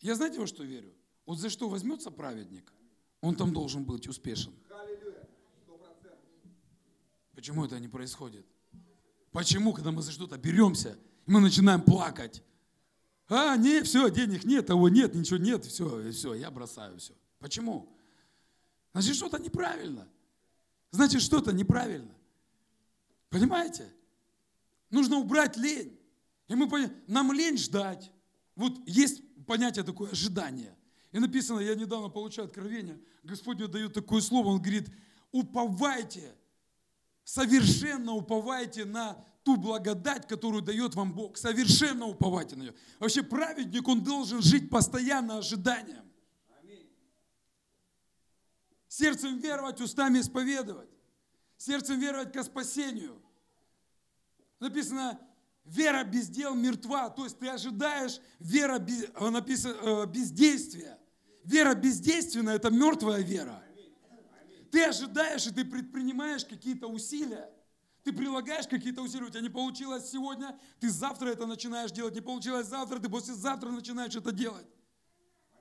[0.00, 0.94] Я знаете, во что верю?
[1.26, 2.72] Вот за что возьмется праведник,
[3.20, 4.54] он там должен быть успешен.
[7.34, 8.46] Почему это не происходит?
[9.32, 12.42] Почему, когда мы за что-то беремся, мы начинаем плакать?
[13.28, 17.12] А, нет, все, денег нет, того нет, ничего нет, все, все, я бросаю все.
[17.38, 17.94] Почему?
[18.92, 20.08] Значит, что-то неправильно.
[20.90, 22.12] Значит, что-то неправильно.
[23.28, 23.88] Понимаете?
[24.90, 25.96] Нужно убрать лень.
[26.48, 28.10] И мы понимаем, нам лень ждать.
[28.56, 30.76] Вот есть понятие такое ожидание.
[31.12, 34.88] И написано, я недавно получаю откровение, Господь мне дает такое слово, Он говорит,
[35.32, 36.34] уповайте
[37.24, 41.36] Совершенно уповайте на ту благодать, которую дает вам Бог.
[41.36, 42.74] Совершенно уповайте на нее.
[42.98, 46.04] Вообще праведник, он должен жить постоянно ожиданием.
[48.88, 50.90] Сердцем веровать, устами исповедовать.
[51.56, 53.22] Сердцем веровать ко спасению.
[54.58, 55.18] Написано,
[55.64, 57.08] вера без дел мертва.
[57.08, 60.98] То есть ты ожидаешь вера без, написано, э, бездействия.
[61.44, 63.62] Вера бездейственная– это мертвая вера.
[64.70, 67.50] Ты ожидаешь, и ты предпринимаешь какие-то усилия.
[68.02, 72.22] Ты прилагаешь какие-то усилия, у тебя не получилось сегодня, ты завтра это начинаешь делать, не
[72.22, 74.66] получилось завтра, ты послезавтра начинаешь это делать.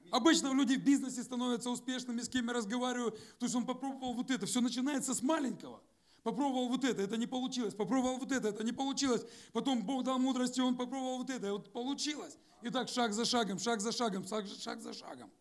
[0.10, 4.32] Обычно люди в бизнесе становятся успешными, с кем я разговариваю, то есть он попробовал вот
[4.32, 5.82] это, все начинается с маленького.
[6.24, 7.74] Попробовал вот это, это не получилось.
[7.74, 9.24] Попробовал вот это, это не получилось.
[9.54, 12.38] Потом Бог дал мудрости, он попробовал вот это, и вот получилось.
[12.62, 14.48] И так шаг за шагом, шаг за шагом, шаг,
[14.82, 15.32] за шагом.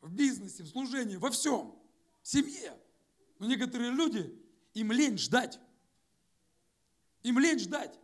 [0.00, 1.81] В бизнесе, в служении, во всем
[2.22, 2.78] семье.
[3.38, 4.32] Но некоторые люди,
[4.74, 5.58] им лень ждать.
[7.22, 7.98] Им лень ждать.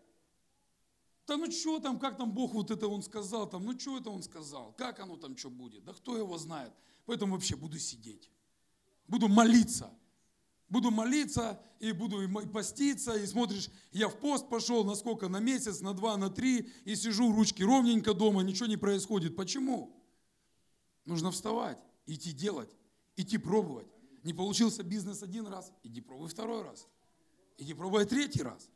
[1.27, 4.09] Да ну что там, как там Бог вот это он сказал, там, ну что это
[4.11, 6.73] он сказал, как оно там что будет, да кто его знает.
[7.05, 8.31] Поэтому вообще буду сидеть,
[9.07, 9.93] буду молиться.
[10.71, 15.39] Буду молиться и буду и поститься, и смотришь, я в пост пошел на сколько, на
[15.39, 19.35] месяц, на два, на три, и сижу ручки ровненько дома, ничего не происходит.
[19.35, 19.97] Почему?
[21.07, 22.69] Нужно вставать, идти делать,
[23.17, 23.87] идти пробовать.
[24.29, 26.87] Не получился бизнес один раз, иди пробуй второй раз.
[27.57, 28.69] Иди пробуй третий раз.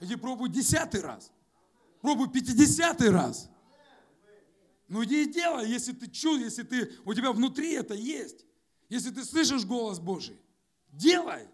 [0.00, 1.32] Иди пробуй десятый раз.
[2.02, 3.48] Пробуй пятидесятый раз.
[4.86, 8.44] Ну иди и делай, если ты чувствуешь, если ты, у тебя внутри это есть.
[8.90, 10.38] Если ты слышишь голос Божий,
[10.90, 11.48] делай.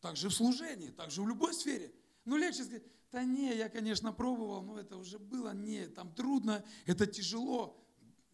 [0.00, 1.92] Так же в служении, так же в любой сфере.
[2.24, 6.64] Ну легче сказать, да не, я, конечно, пробовал, но это уже было, не, там трудно,
[6.86, 7.76] это тяжело.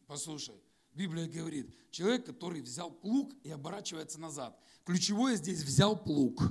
[0.06, 0.60] Послушай,
[0.94, 4.58] Библия говорит, человек, который взял плуг и оборачивается назад.
[4.84, 6.42] Ключевое здесь взял плуг.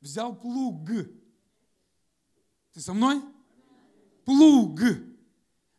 [0.00, 0.88] Взял плуг.
[2.72, 3.22] Ты со мной?
[4.24, 4.80] Плуг.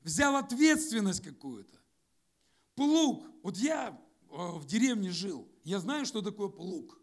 [0.01, 1.79] Взял ответственность какую-то.
[2.75, 3.25] Плуг.
[3.43, 5.47] Вот я э, в деревне жил.
[5.63, 6.99] Я знаю, что такое плуг.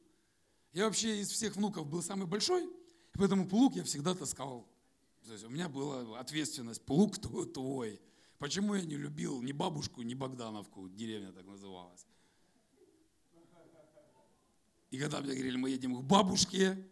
[0.72, 2.68] Я вообще из всех внуков был самый большой,
[3.14, 4.68] поэтому плуг я всегда таскал.
[5.26, 6.83] То есть у меня была ответственность.
[6.83, 8.01] Плуг твой.
[8.39, 12.07] Почему я не любил ни бабушку, ни Богдановку, деревня так называлась.
[14.91, 16.89] И когда мне говорили, мы едем к бабушке,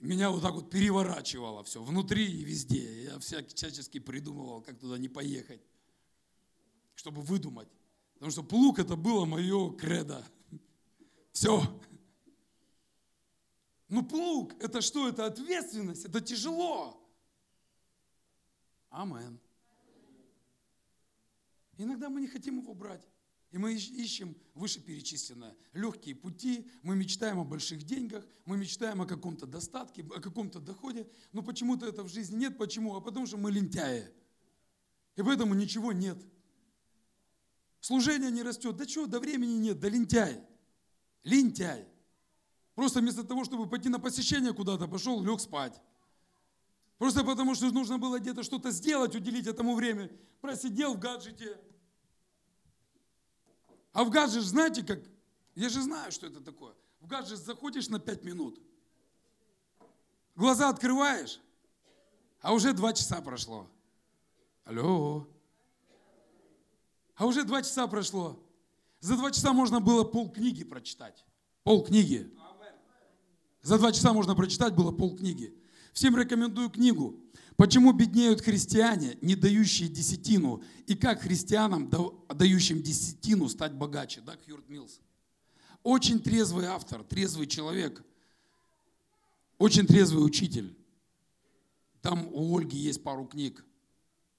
[0.00, 3.04] меня вот так вот переворачивало все, внутри и везде.
[3.04, 5.62] Я всячески придумывал, как туда не поехать,
[6.94, 7.68] чтобы выдумать.
[8.14, 10.24] Потому что плуг это было мое кредо.
[11.32, 11.62] Все.
[13.88, 15.08] Ну плуг, это что?
[15.08, 17.00] Это ответственность, это тяжело.
[18.90, 19.40] Амен.
[21.78, 23.06] Иногда мы не хотим его брать.
[23.52, 25.56] И мы ищем вышеперечисленное.
[25.72, 31.08] Легкие пути, мы мечтаем о больших деньгах, мы мечтаем о каком-то достатке, о каком-то доходе.
[31.32, 32.58] Но почему-то это в жизни нет.
[32.58, 32.96] Почему?
[32.96, 34.12] А потому что мы лентяи.
[35.14, 36.18] И поэтому ничего нет.
[37.80, 38.76] Служение не растет.
[38.76, 40.42] Да что, до времени нет, да лентяй.
[41.22, 41.86] Лентяй.
[42.74, 45.80] Просто вместо того, чтобы пойти на посещение куда-то, пошел, лег спать.
[46.98, 50.10] Просто потому, что нужно было где-то что-то сделать, уделить этому время.
[50.40, 51.58] Просидел в гаджете.
[53.96, 54.98] А в гаджет, знаете, как?
[55.54, 56.74] Я же знаю, что это такое.
[57.00, 58.60] В гаджет заходишь на 5 минут.
[60.34, 61.40] Глаза открываешь,
[62.42, 63.66] а уже 2 часа прошло.
[64.66, 65.26] Алло.
[67.14, 68.38] А уже 2 часа прошло.
[69.00, 71.24] За 2 часа можно было пол книги прочитать.
[71.64, 72.30] Пол книги.
[73.62, 75.58] За 2 часа можно прочитать было пол книги.
[75.96, 77.18] Всем рекомендую книгу
[77.56, 81.90] «Почему беднеют христиане, не дающие десятину, и как христианам,
[82.28, 85.00] дающим десятину, стать богаче?» Да, Хьюрт Милс.
[85.82, 88.04] Очень трезвый автор, трезвый человек,
[89.56, 90.76] очень трезвый учитель.
[92.02, 93.64] Там у Ольги есть пару книг.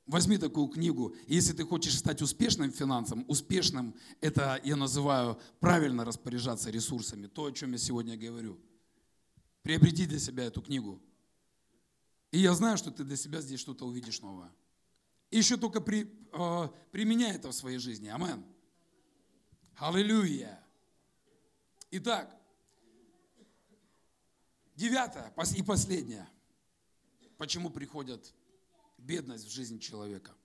[0.05, 1.15] Возьми такую книгу.
[1.25, 7.51] Если ты хочешь стать успешным финансом, успешным, это я называю правильно распоряжаться ресурсами, то, о
[7.51, 8.59] чем я сегодня говорю.
[9.63, 11.01] Приобрети для себя эту книгу.
[12.31, 14.51] И я знаю, что ты для себя здесь что-то увидишь новое.
[15.29, 18.07] И еще только при, э, применяй это в своей жизни.
[18.07, 18.45] Амен.
[19.75, 20.63] Аллилуйя.
[21.91, 22.35] Итак,
[24.75, 26.27] девятое и последнее.
[27.37, 28.33] Почему приходит
[28.97, 30.35] бедность в жизнь человека?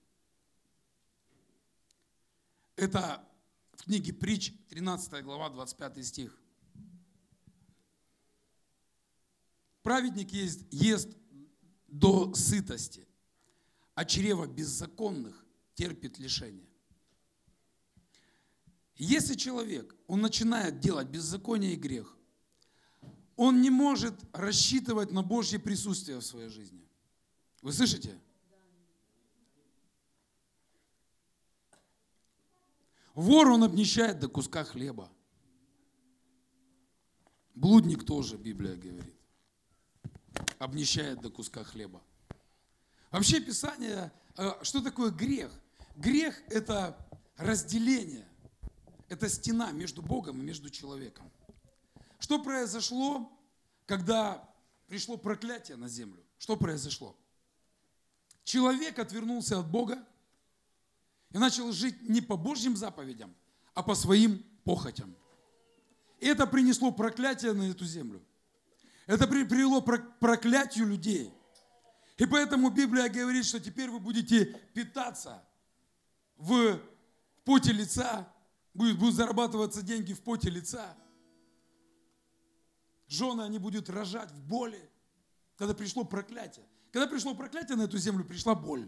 [2.75, 3.27] Это
[3.73, 6.39] в книге Притч, 13 глава, 25 стих.
[9.81, 11.09] Праведник ест, ест
[11.93, 13.07] до сытости,
[13.93, 16.67] а чрево беззаконных терпит лишение.
[18.95, 22.17] Если человек, он начинает делать беззаконие и грех,
[23.35, 26.83] он не может рассчитывать на Божье присутствие в своей жизни.
[27.61, 28.19] Вы слышите?
[33.13, 35.11] Вор он обнищает до куска хлеба.
[37.53, 39.12] Блудник тоже, Библия говорит
[40.59, 42.01] обнищает до куска хлеба.
[43.11, 45.51] Вообще Писание, э, что такое грех?
[45.95, 46.97] Грех– это
[47.37, 48.27] разделение,
[49.09, 51.29] это стена между Богом и между человеком.
[52.19, 53.31] Что произошло,
[53.85, 54.49] когда
[54.87, 56.23] пришло проклятие на землю?
[56.39, 57.15] Что произошло?
[58.43, 60.03] Человек отвернулся от Бога
[61.31, 63.35] и начал жить не по Божьим заповедям,
[63.73, 65.15] а по своим похотям.
[66.19, 68.23] И это принесло проклятие на эту землю–
[69.07, 71.33] это привело к проклятию людей.
[72.17, 75.43] И поэтому Библия говорит, что теперь вы будете питаться
[76.35, 76.79] в
[77.43, 78.31] поте лица,
[78.73, 80.95] будут, будут зарабатываться деньги в поте лица.
[83.07, 84.89] Жены, они будут рожать в боли,
[85.57, 86.65] когда пришло проклятие.
[86.91, 88.87] Когда пришло проклятие на эту землю, пришла боль.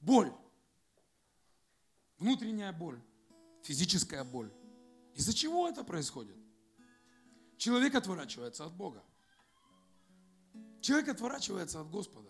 [0.00, 0.32] Боль.
[2.18, 3.00] Внутренняя боль.
[3.62, 4.52] Физическая боль.
[5.14, 6.36] Из-за чего это происходит?
[7.56, 9.02] Человек отворачивается от Бога.
[10.80, 12.28] Человек отворачивается от Господа.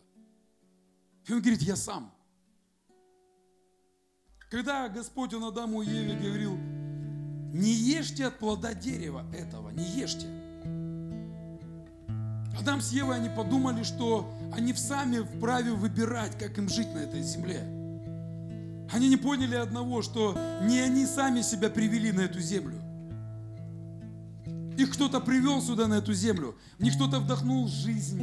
[1.27, 2.13] И он говорит, я сам.
[4.51, 6.57] Когда Господь он Адаму и Еве говорил,
[7.53, 10.27] не ешьте от плода дерева этого, не ешьте.
[12.59, 17.23] Адам с Евой, они подумали, что они сами вправе выбирать, как им жить на этой
[17.23, 17.61] земле.
[18.93, 22.76] Они не поняли одного, что не они сами себя привели на эту землю.
[24.77, 26.55] Их кто-то привел сюда, на эту землю.
[26.79, 28.21] В них кто-то вдохнул жизнь.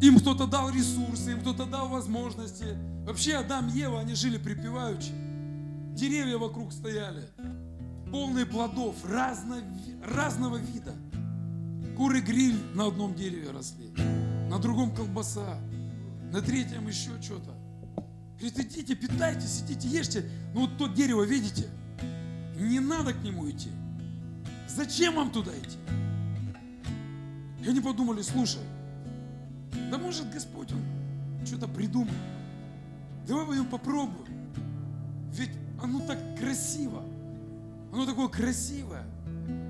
[0.00, 2.76] Им кто-то дал ресурсы, им кто-то дал возможности.
[3.06, 5.12] Вообще Адам и Ева, они жили припеваючи.
[5.94, 7.22] Деревья вокруг стояли,
[8.10, 9.62] полные плодов разно,
[10.04, 10.94] разного вида.
[11.96, 13.90] Куры гриль на одном дереве росли,
[14.50, 15.58] на другом колбаса,
[16.32, 17.54] на третьем еще что-то.
[18.40, 20.28] Говорит, идите, питайтесь, идите, ешьте.
[20.54, 21.68] Ну вот то дерево, видите?
[22.58, 23.70] Не надо к нему идти.
[24.68, 25.78] Зачем вам туда идти?
[27.64, 28.60] И они подумали, слушай,
[29.90, 30.80] да может Господь, Он
[31.46, 32.14] что-то придумал.
[33.26, 34.52] Давай пойдем попробуем.
[35.32, 35.50] Ведь
[35.82, 37.02] оно так красиво.
[37.92, 39.04] Оно такое красивое.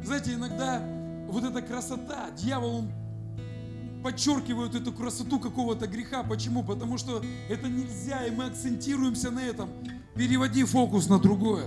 [0.04, 0.82] Знаете, иногда
[1.28, 2.90] вот эта красота, дьявол, он
[4.02, 6.22] подчеркивает эту красоту какого-то греха.
[6.22, 6.62] Почему?
[6.62, 9.68] Потому что это нельзя, и мы акцентируемся на этом.
[10.14, 11.66] Переводи фокус на другое.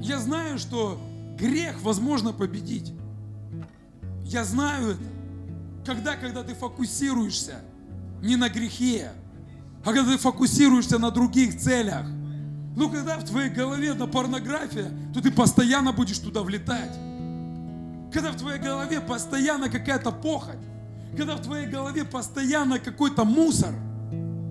[0.00, 1.00] Я знаю, что
[1.38, 2.92] грех возможно победить.
[4.24, 5.02] Я знаю это.
[5.84, 7.60] Когда, когда ты фокусируешься
[8.22, 9.12] не на грехе,
[9.82, 12.04] А когда ты фокусируешься на других целях,
[12.76, 16.94] ну когда в твоей голове на порнография, то ты постоянно будешь туда влетать.
[18.12, 20.58] Когда в твоей голове постоянно какая-то похоть,
[21.16, 23.74] когда в твоей голове постоянно какой-то мусор,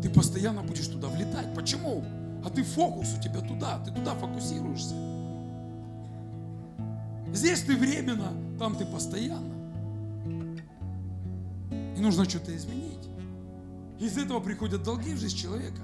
[0.01, 1.53] ты постоянно будешь туда влетать.
[1.53, 2.03] Почему?
[2.43, 4.95] А ты фокус у тебя туда, ты туда фокусируешься.
[7.33, 9.55] Здесь ты временно, там ты постоянно.
[11.97, 13.09] И нужно что-то изменить.
[13.99, 15.81] Из этого приходят долги в жизнь человека.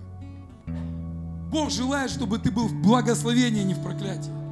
[1.51, 4.44] Бог желает, чтобы ты был в благословении, а не в проклятии.